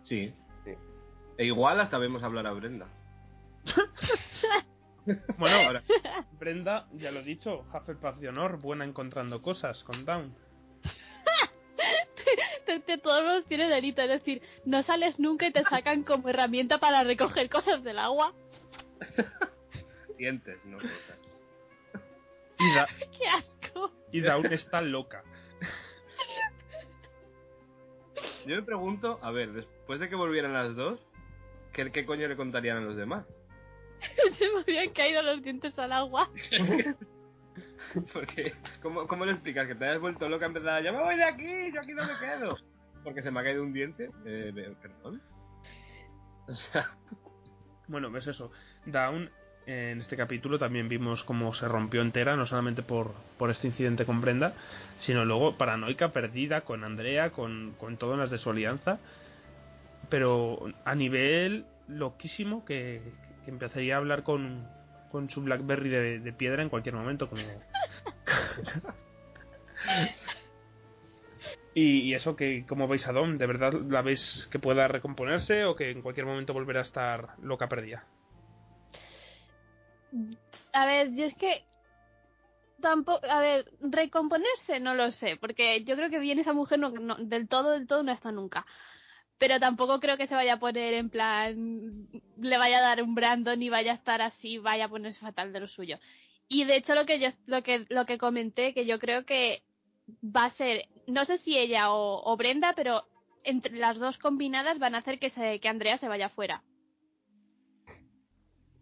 [0.04, 0.34] Sí.
[0.66, 0.72] Sí.
[1.38, 2.88] E igual hasta vemos hablar a Brenda.
[5.38, 5.84] Bueno, ahora,
[6.40, 10.36] Brenda, ya lo he dicho, Hufflepuff de honor, buena encontrando cosas con Down.
[13.04, 17.04] Todos los tiene delito, es decir, no sales nunca y te sacan como herramienta para
[17.04, 18.34] recoger cosas del agua.
[20.18, 21.20] Dientes, no cosas.
[22.60, 22.88] Y, Da-
[23.18, 23.92] ¡Qué asco!
[24.12, 25.24] y Down está loca.
[28.46, 31.00] Yo me pregunto, a ver, después de que volvieran las dos,
[31.74, 33.26] ¿qué, qué coño le contarían a los demás?
[34.38, 36.30] Se me habían caído los dientes al agua.
[38.14, 39.68] Porque, ¿cómo, ¿cómo le explicas?
[39.68, 42.06] Que te hayas vuelto loca en empezar yo me voy de aquí, yo aquí no
[42.06, 42.58] me quedo.
[43.04, 44.10] Porque se me ha caído un diente.
[44.26, 45.22] Eh, ¿Perdón?
[46.48, 46.96] O sea,
[47.88, 48.52] Bueno, ves eso.
[48.86, 49.30] Down,
[49.66, 54.06] en este capítulo también vimos cómo se rompió entera, no solamente por, por este incidente
[54.06, 54.54] con Brenda,
[54.98, 59.00] sino luego paranoica, perdida, con Andrea, con, con todo en las de su alianza.
[60.10, 63.02] Pero a nivel loquísimo que,
[63.44, 64.68] que empezaría a hablar con,
[65.12, 67.30] con su Blackberry de, de piedra en cualquier momento.
[67.30, 67.42] Como...
[71.74, 73.38] y, y eso que, como veis a Dom?
[73.38, 77.30] ¿De verdad la veis que pueda recomponerse o que en cualquier momento volverá a estar
[77.42, 78.06] loca perdida?
[80.74, 81.64] A ver, yo es que
[82.82, 86.90] tampoco, a ver, recomponerse no lo sé, porque yo creo que bien esa mujer no,
[86.90, 88.66] no- del todo, del todo no está nunca.
[89.42, 93.16] Pero tampoco creo que se vaya a poner en plan, le vaya a dar un
[93.16, 95.98] Brandon y vaya a estar así, vaya a ponerse fatal de lo suyo.
[96.48, 99.64] Y de hecho lo que yo, lo que, lo que comenté, que yo creo que
[100.24, 103.02] va a ser, no sé si ella o, o Brenda, pero
[103.44, 106.62] entre las dos combinadas van a hacer que se, que Andrea se vaya fuera.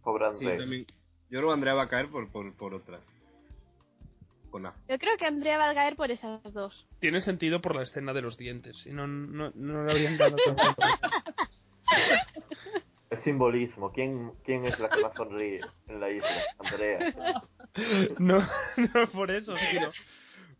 [0.03, 0.59] Pobre sí, Andrés.
[0.59, 0.85] también.
[1.29, 2.99] Yo creo que Andrea va a caer por, por, por otra.
[4.49, 4.73] Con A.
[4.87, 6.87] Yo creo que Andrea va a caer por esas dos.
[6.99, 10.35] Tiene sentido por la escena de los dientes, y no, no, no le habrían dado
[10.37, 10.99] importancia.
[13.09, 13.91] El simbolismo.
[13.91, 16.41] ¿Quién, ¿Quién es la que más sonríe en la isla?
[16.59, 17.43] Andrea.
[18.19, 19.91] No, no por eso, sino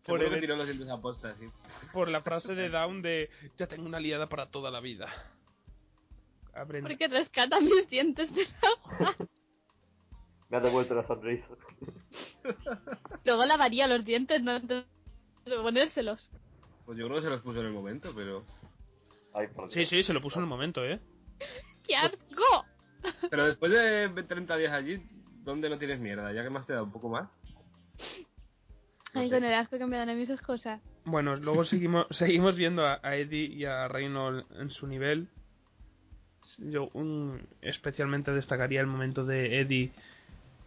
[0.06, 1.48] por, el- tiró los dientes a posta, sí.
[1.92, 5.08] por la frase de Down de ya tengo una aliada para toda la vida.
[6.54, 6.66] A.
[6.66, 9.16] Porque rescata mis dientes del agua.
[10.50, 11.46] Me ha devuelto la sonrisa.
[13.26, 14.86] Luego lavaría los dientes, no antes
[15.46, 16.30] de ponérselos.
[16.86, 18.44] Pues yo creo que se los puso en el momento, pero.
[19.34, 19.74] Ay, por Dios.
[19.74, 21.00] Sí, sí, se lo puso en el momento, ¿eh?
[21.88, 22.66] ¡Qué asco!
[23.30, 25.02] Pero después de 30 días allí,
[25.44, 26.34] ¿dónde no tienes mierda?
[26.34, 27.30] Ya que más te da un poco más.
[29.12, 29.36] No Ay, sé.
[29.38, 30.80] con el asco que me dan a mí esas cosas.
[31.04, 35.28] Bueno, luego seguimos, seguimos viendo a, a Eddie y a Reynolds en su nivel.
[36.60, 39.92] Yo un- especialmente destacaría el momento de Eddie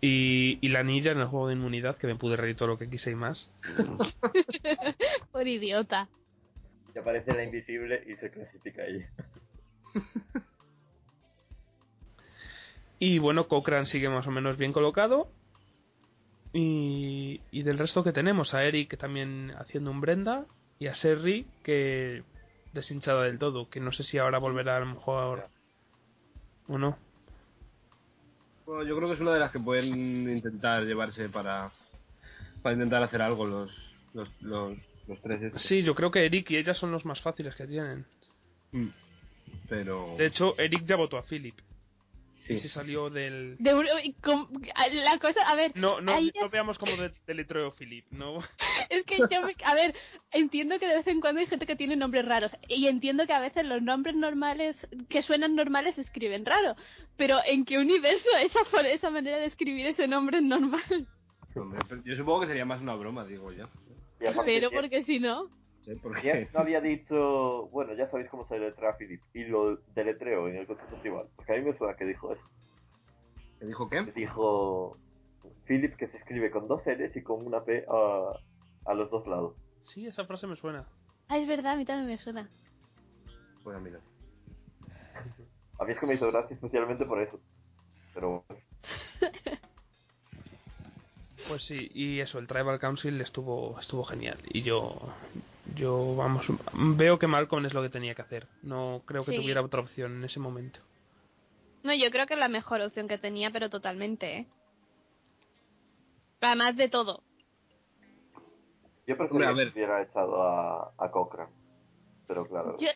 [0.04, 2.78] y, y la ninja en el juego de inmunidad, que me pude reír todo lo
[2.78, 3.50] que quise y más.
[5.32, 6.08] Por idiota.
[6.94, 9.08] Y aparece la invisible y se clasifica ella.
[13.04, 15.28] Y bueno, Cochrane sigue más o menos bien colocado.
[16.52, 20.46] Y, y del resto que tenemos, a Eric también haciendo un Brenda
[20.78, 22.22] y a Serri que
[22.72, 25.48] deshinchada del todo, que no sé si ahora volverá a lo mejor
[26.68, 26.96] o no.
[28.66, 31.70] Bueno, yo creo que es una de las que pueden intentar llevarse para,
[32.62, 33.70] para intentar hacer algo los,
[34.14, 35.42] los, los, los tres.
[35.42, 35.62] estos.
[35.62, 38.04] Sí, yo creo que Eric y ella son los más fáciles que tienen.
[38.72, 38.88] Mm.
[39.68, 40.14] Pero.
[40.16, 41.54] De hecho, Eric ya votó a Philip.
[42.52, 42.56] Sí.
[42.56, 43.56] Y se salió del...
[43.58, 48.06] De la cosa, a ver, No, no, ahí no es- veamos como de, deletreo Philip,
[48.10, 48.40] no.
[48.90, 49.94] Es que yo, me- a ver,
[50.32, 53.32] entiendo que de vez en cuando hay gente que tiene nombres raros y entiendo que
[53.32, 54.76] a veces los nombres normales
[55.08, 56.76] que suenan normales se escriben raro,
[57.16, 60.82] pero ¿en qué universo esa esa manera de escribir ese nombre es normal?
[62.04, 63.68] Yo supongo que sería más una broma, digo yo.
[64.44, 65.50] Pero porque si no,
[65.84, 65.94] ¿Sí?
[66.02, 70.56] Porque no había dicho, bueno, ya sabéis cómo se deletrea Philip, y lo deletreo en
[70.56, 72.42] el contexto tribal, porque a mí me suena que dijo eso.
[73.58, 74.12] ¿Te dijo Que qué?
[74.12, 74.96] dijo
[75.66, 78.32] Philip que se escribe con dos L's y con una P a,
[78.90, 79.56] a los dos lados.
[79.82, 80.86] Sí, esa frase me suena.
[81.28, 82.48] ah, es verdad, a mí también me suena.
[83.64, 83.98] Pues a no.
[85.80, 87.40] A mí es que me hizo gracia especialmente por eso.
[88.14, 88.62] Pero bueno,
[91.48, 94.38] Pues sí, y eso, el Tribal Council estuvo estuvo genial.
[94.44, 95.12] Y yo,
[95.74, 98.46] yo vamos, veo que Malcolm es lo que tenía que hacer.
[98.62, 99.36] No creo que Sí.
[99.38, 100.80] tuviera otra opción en ese momento.
[101.82, 104.46] No, yo creo que es la mejor opción que tenía, pero totalmente, ¿eh?
[106.40, 107.22] Además de todo.
[109.06, 109.72] yo a que ver.
[109.72, 111.50] hubiera echado a, a Cochrane.
[112.26, 112.88] Pero claro, Yo-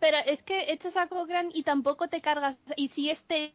[0.00, 2.58] Pero es que echas a Cochrane y tampoco te cargas.
[2.76, 3.54] Y si este.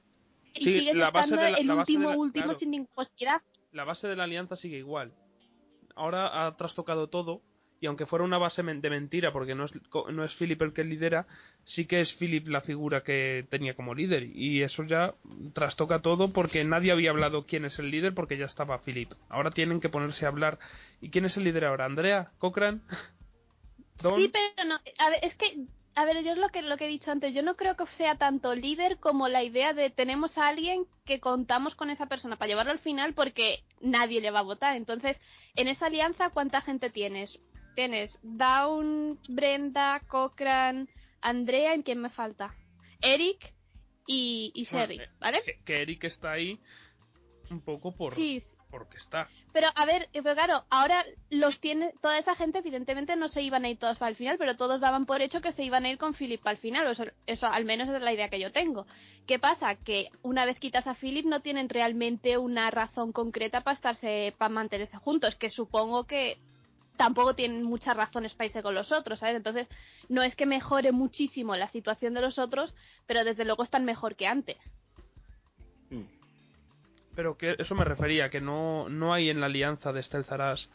[0.54, 2.44] Y Sí, sigues la base estando de la- el la base último, de la- último
[2.46, 2.60] claro.
[2.60, 3.42] sin ninguna posibilidad.
[3.72, 5.12] La base de la alianza sigue igual.
[5.96, 7.42] Ahora ha trastocado todo.
[7.82, 9.74] Y aunque fuera una base de mentira, porque no es,
[10.12, 11.28] no es Philip el que lidera,
[11.66, 14.24] sí que es Philip la figura que tenía como líder.
[14.34, 15.14] Y eso ya
[15.54, 19.12] trastoca todo porque nadie había hablado quién es el líder porque ya estaba Philip.
[19.30, 20.58] Ahora tienen que ponerse a hablar.
[21.02, 21.86] ¿Y quién es el líder ahora?
[21.86, 22.32] ¿Andrea?
[22.40, 22.80] ¿Cochrane?
[24.02, 24.20] ¿Don?
[24.20, 24.76] Sí, pero no.
[25.00, 25.66] A ver, es que.
[25.98, 27.34] A ver, yo es lo que, lo que he dicho antes.
[27.34, 31.22] Yo no creo que sea tanto líder como la idea de tenemos a alguien que
[31.22, 34.76] contamos con esa persona para llevarlo al final porque nadie le va a votar.
[34.76, 35.18] Entonces,
[35.56, 37.40] en esa alianza, ¿cuánta gente tienes?
[37.76, 40.88] Tienes Down, Brenda, Cochrane,
[41.22, 42.56] Andrea, ¿en quién me falta?
[43.02, 43.54] Eric
[44.08, 45.42] y, y Sherry, eh, ¿vale?
[45.44, 46.60] que, que Eric está ahí
[47.50, 49.30] un poco por Sí, porque está.
[49.54, 53.42] Pero a ver, eh, pero claro, ahora los tiene, toda esa gente evidentemente no se
[53.42, 55.86] iban a ir todos para el final, pero todos daban por hecho que se iban
[55.86, 58.40] a ir con Philip para el final, eso, eso al menos es la idea que
[58.40, 58.86] yo tengo.
[59.28, 59.76] ¿Qué pasa?
[59.76, 64.50] Que una vez quitas a Philip no tienen realmente una razón concreta para estarse, para
[64.50, 66.38] mantenerse juntos, que supongo que
[66.98, 69.36] tampoco tienen muchas razones para irse con los otros, ¿sabes?
[69.36, 69.68] Entonces,
[70.10, 72.74] no es que mejore muchísimo la situación de los otros,
[73.06, 74.58] pero desde luego están mejor que antes.
[75.90, 76.04] Mm.
[77.16, 80.70] Pero que eso me refería, que no, no hay en la alianza de Stelzaras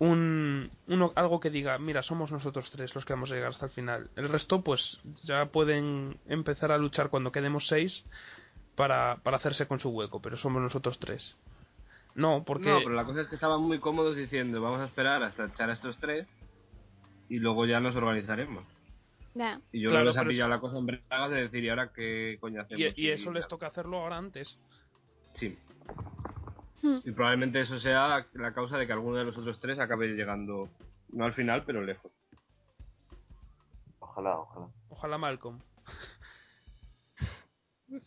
[0.00, 3.66] un, uno, algo que diga, mira, somos nosotros tres los que vamos a llegar hasta
[3.66, 4.08] el final.
[4.16, 8.04] El resto, pues, ya pueden empezar a luchar cuando quedemos seis
[8.76, 11.36] para, para hacerse con su hueco, pero somos nosotros tres.
[12.14, 12.68] No, porque...
[12.68, 15.70] No, pero la cosa es que estaban muy cómodos diciendo, vamos a esperar hasta echar
[15.70, 16.26] a estos tres
[17.28, 18.64] y luego ya nos organizaremos.
[19.34, 19.60] Ya.
[19.72, 21.62] Y yo Claro, creo que les ha pero pillado la cosa en bragas de decir,
[21.64, 22.80] ¿y ahora qué coño hacemos?
[22.96, 24.58] y, y eso les toca hacerlo ahora antes.
[25.34, 25.56] Sí.
[26.82, 26.98] Hmm.
[27.04, 30.68] Y probablemente eso sea la causa de que alguno de los otros tres acabe llegando,
[31.12, 32.10] no al final, pero lejos.
[34.00, 34.66] ojalá, ojalá.
[34.88, 35.60] Ojalá Malcolm.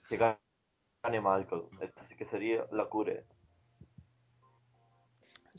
[0.09, 1.67] Que gane Malcolm.
[1.81, 3.25] Esto sí que sería la cure.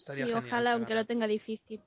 [0.05, 1.81] Estaría genial ojalá, que aunque lo tenga difícil.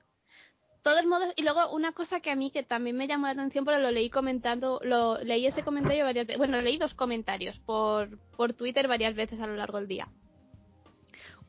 [0.82, 3.64] Todos modos, y luego una cosa que a mí que también me llamó la atención,
[3.64, 8.18] pero lo leí comentando, lo leí ese comentario varias veces, bueno, leí dos comentarios por,
[8.36, 10.08] por Twitter varias veces a lo largo del día.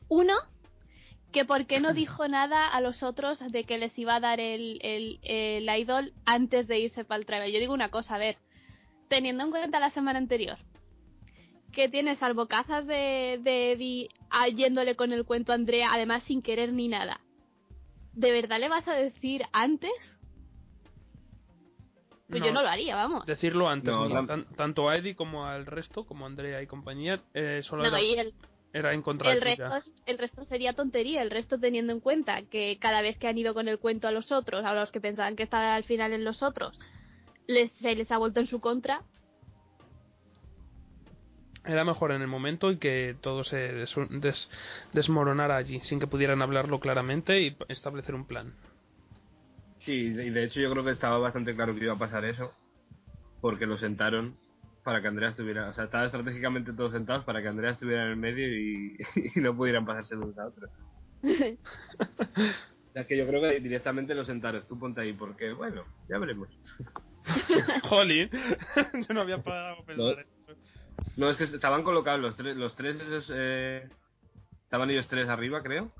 [0.08, 0.34] Uno,
[1.32, 4.38] que por qué no dijo nada a los otros de que les iba a dar
[4.38, 7.50] el, el, el idol antes de irse para el tribal.
[7.50, 8.36] Yo digo una cosa, a ver,
[9.08, 10.58] teniendo en cuenta la semana anterior,
[11.72, 16.42] que tienes albocazas de, de Eddie ah, yéndole con el cuento a Andrea, además sin
[16.42, 17.20] querer ni nada.
[18.14, 19.92] ¿De verdad le vas a decir antes?
[22.28, 23.26] Pues yo no lo haría, vamos.
[23.26, 26.66] Decirlo antes, No, no, tan- tanto a Eddie como al resto, como a Andrea y
[26.66, 28.34] compañía, eh, solo No, era, y el,
[28.72, 31.98] era en contra el de resto, es- el resto sería tontería, el resto teniendo en
[31.98, 34.92] cuenta que cada vez que han ido con el cuento a los otros, a los
[34.92, 36.78] que pensaban que estaba al final en los otros,
[37.48, 39.02] les, se les ha vuelto en su contra.
[41.64, 44.50] Era mejor en el momento y que todo se des- des-
[44.92, 48.54] desmoronara allí, sin que pudieran hablarlo claramente y establecer un plan.
[49.80, 52.50] Sí, y de hecho yo creo que estaba bastante claro que iba a pasar eso,
[53.40, 54.36] porque lo sentaron
[54.84, 58.10] para que Andrea estuviera, o sea, estaban estratégicamente todos sentados para que Andrea estuviera en
[58.10, 58.96] el medio y,
[59.36, 60.70] y no pudieran pasarse de unos a otros.
[62.92, 66.48] Es que yo creo que directamente los sentaron, tú ponte ahí, porque bueno, ya veremos.
[67.84, 68.28] Jolín,
[69.08, 70.39] yo no había parado a pensar en eso.
[71.16, 73.88] No, es que estaban colocados los tres, los tres esos, eh,
[74.64, 75.92] estaban ellos tres arriba, creo.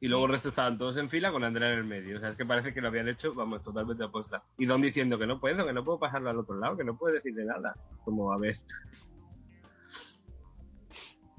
[0.00, 2.18] Y luego el resto estaban todos en fila con Andrea en el medio.
[2.18, 4.42] O sea, es que parece que lo habían hecho, vamos, totalmente aposta.
[4.58, 6.96] Y Don diciendo que no puedo, que no puedo pasarlo al otro lado, que no
[6.96, 7.74] puedo decirle nada.
[8.04, 8.56] Como, a ver.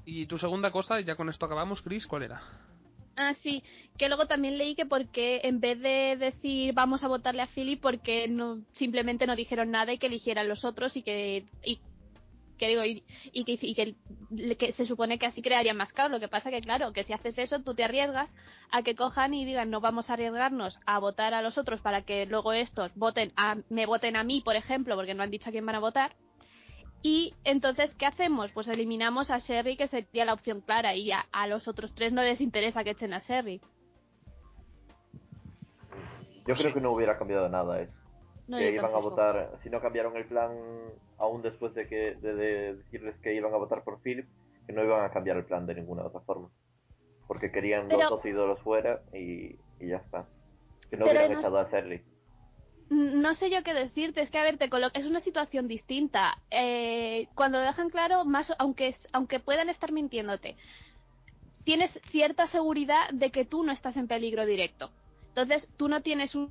[0.04, 2.40] Y tu segunda cosa, ya con esto acabamos, Chris, ¿cuál era?
[3.16, 3.62] Ah, sí,
[3.96, 7.80] que luego también leí que porque en vez de decir vamos a votarle a Philip,
[7.80, 11.80] porque no simplemente no dijeron nada y que eligieran los otros y que y,
[12.58, 13.02] que digo y,
[13.44, 16.10] que, y que se supone que así crearían más caos.
[16.10, 18.28] Lo que pasa que claro, que si haces eso tú te arriesgas
[18.70, 22.02] a que cojan y digan no vamos a arriesgarnos a votar a los otros para
[22.02, 25.48] que luego estos voten a me voten a mí, por ejemplo, porque no han dicho
[25.48, 26.14] a quién van a votar.
[27.02, 28.50] Y entonces, ¿qué hacemos?
[28.52, 32.12] Pues eliminamos a Sherry, que sería la opción clara, y a, a los otros tres
[32.12, 33.60] no les interesa que echen a Sherry.
[36.46, 37.92] Yo creo que no hubiera cambiado nada eso.
[38.48, 40.52] No, que iban a votar, si no cambiaron el plan
[41.18, 44.28] aún después de que de, de decirles que iban a votar por Philip,
[44.66, 46.48] que no iban a cambiar el plan de ninguna otra forma.
[47.26, 50.28] Porque querían Pero- los dos ídolos fuera y, y ya está.
[50.88, 52.02] Que no hubieran no- echado a Shirley.
[52.88, 56.38] No sé yo qué decirte, es que a ver, te colo- es una situación distinta.
[56.50, 60.56] Eh, cuando dejan claro, más aunque aunque puedan estar mintiéndote,
[61.64, 64.90] tienes cierta seguridad de que tú no estás en peligro directo.
[65.28, 66.50] Entonces, tú no tienes un,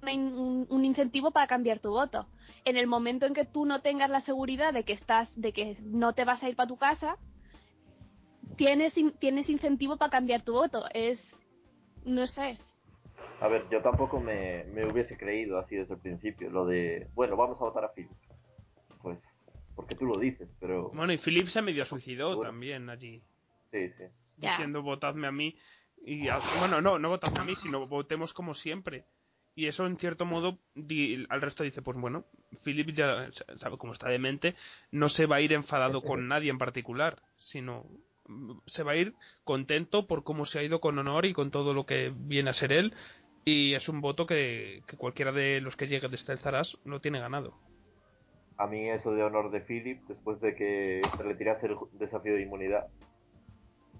[0.83, 2.27] incentivo para cambiar tu voto.
[2.65, 5.77] En el momento en que tú no tengas la seguridad de que estás, de que
[5.81, 7.17] no te vas a ir para tu casa,
[8.57, 10.83] tienes tienes incentivo para cambiar tu voto.
[10.93, 11.19] Es,
[12.03, 12.59] no sé.
[13.41, 17.35] A ver, yo tampoco me, me hubiese creído así desde el principio, lo de, bueno,
[17.35, 18.11] vamos a votar a Philip.
[19.01, 19.19] Pues,
[19.75, 20.89] porque tú lo dices, pero...
[20.89, 23.21] Bueno, y Philip se medio suicidó también allí,
[23.71, 24.03] Sí, sí.
[24.37, 25.55] Diciendo votadme a mí.
[26.05, 29.05] Y a- bueno, no, no votadme a mí, sino votemos como siempre.
[29.53, 32.25] Y eso, en cierto modo, di- al resto dice, pues bueno,
[32.63, 34.55] Philip ya sabe cómo está de mente,
[34.91, 37.85] no se va a ir enfadado con nadie en particular, sino
[38.65, 39.13] se va a ir
[39.43, 42.53] contento por cómo se ha ido con honor y con todo lo que viene a
[42.53, 42.93] ser él.
[43.45, 46.99] Y es un voto que, que cualquiera de los que llegue desde el Zaras lo
[46.99, 47.53] tiene ganado.
[48.57, 52.33] A mí eso de honor de Philip, después de que se le tirase el desafío
[52.33, 52.87] de inmunidad,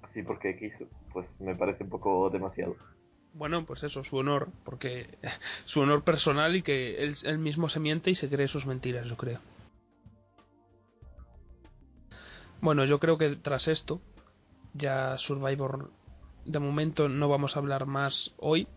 [0.01, 2.75] así porque quiso, pues me parece un poco demasiado.
[3.33, 5.19] Bueno, pues eso, su honor, porque
[5.65, 9.05] su honor personal y que él, él mismo se miente y se cree sus mentiras,
[9.07, 9.41] yo creo.
[12.61, 14.01] Bueno, yo creo que tras esto,
[14.73, 15.91] ya Survivor,
[16.45, 18.67] de momento no vamos a hablar más hoy.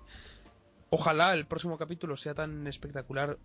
[0.91, 3.39] Ojalá el próximo capítulo sea tan espectacular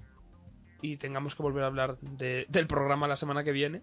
[0.81, 3.81] y tengamos que volver a hablar de- del programa la semana que viene,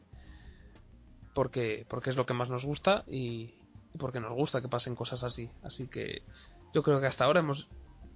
[1.34, 3.54] porque, porque es lo que más nos gusta y,
[3.98, 5.50] porque nos gusta que pasen cosas así.
[5.62, 6.22] Así que
[6.72, 7.68] yo creo que hasta ahora hemos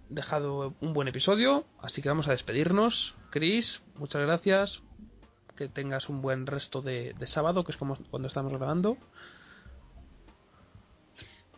[0.09, 3.15] dejado un buen episodio, así que vamos a despedirnos.
[3.31, 4.83] Chris, muchas gracias.
[5.57, 8.97] Que tengas un buen resto de sábado, que es como cuando estamos grabando.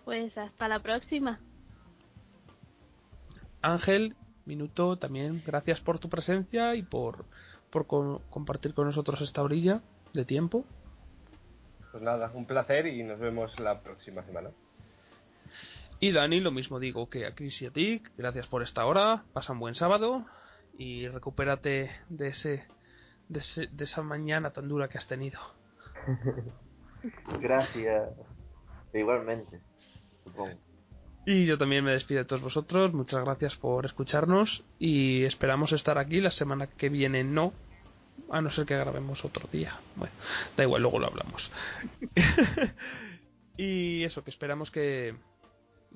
[0.05, 1.41] Pues hasta la próxima.
[3.73, 4.15] Ángel,
[4.45, 7.25] minuto también, gracias por tu presencia y por,
[7.71, 9.81] por co- compartir con nosotros esta orilla
[10.15, 10.65] de tiempo.
[11.91, 14.51] Pues nada, un placer y nos vemos la próxima semana.
[15.99, 19.25] Y Dani, lo mismo digo que a Chris y a ti, gracias por esta hora,
[19.33, 20.25] pasa un buen sábado
[20.79, 22.67] y recupérate de ese,
[23.29, 25.41] de ese- de esa mañana tan dura que has tenido.
[27.41, 28.11] Gracias.
[28.93, 29.61] Igualmente,
[30.25, 30.59] supongo.
[31.29, 32.95] Y yo también me despido de todos vosotros.
[32.95, 37.25] Muchas gracias por escucharnos y esperamos estar aquí la semana que viene.
[37.25, 37.53] No,
[38.31, 39.75] a no ser que grabemos otro día.
[39.97, 40.15] Bueno,
[40.57, 41.51] da igual, luego lo hablamos.
[43.57, 45.17] y eso, que esperamos que,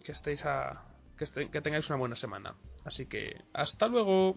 [0.03, 0.83] que estéis a.
[1.17, 2.57] Que, que tengáis una buena semana.
[2.85, 4.37] Así que, hasta luego.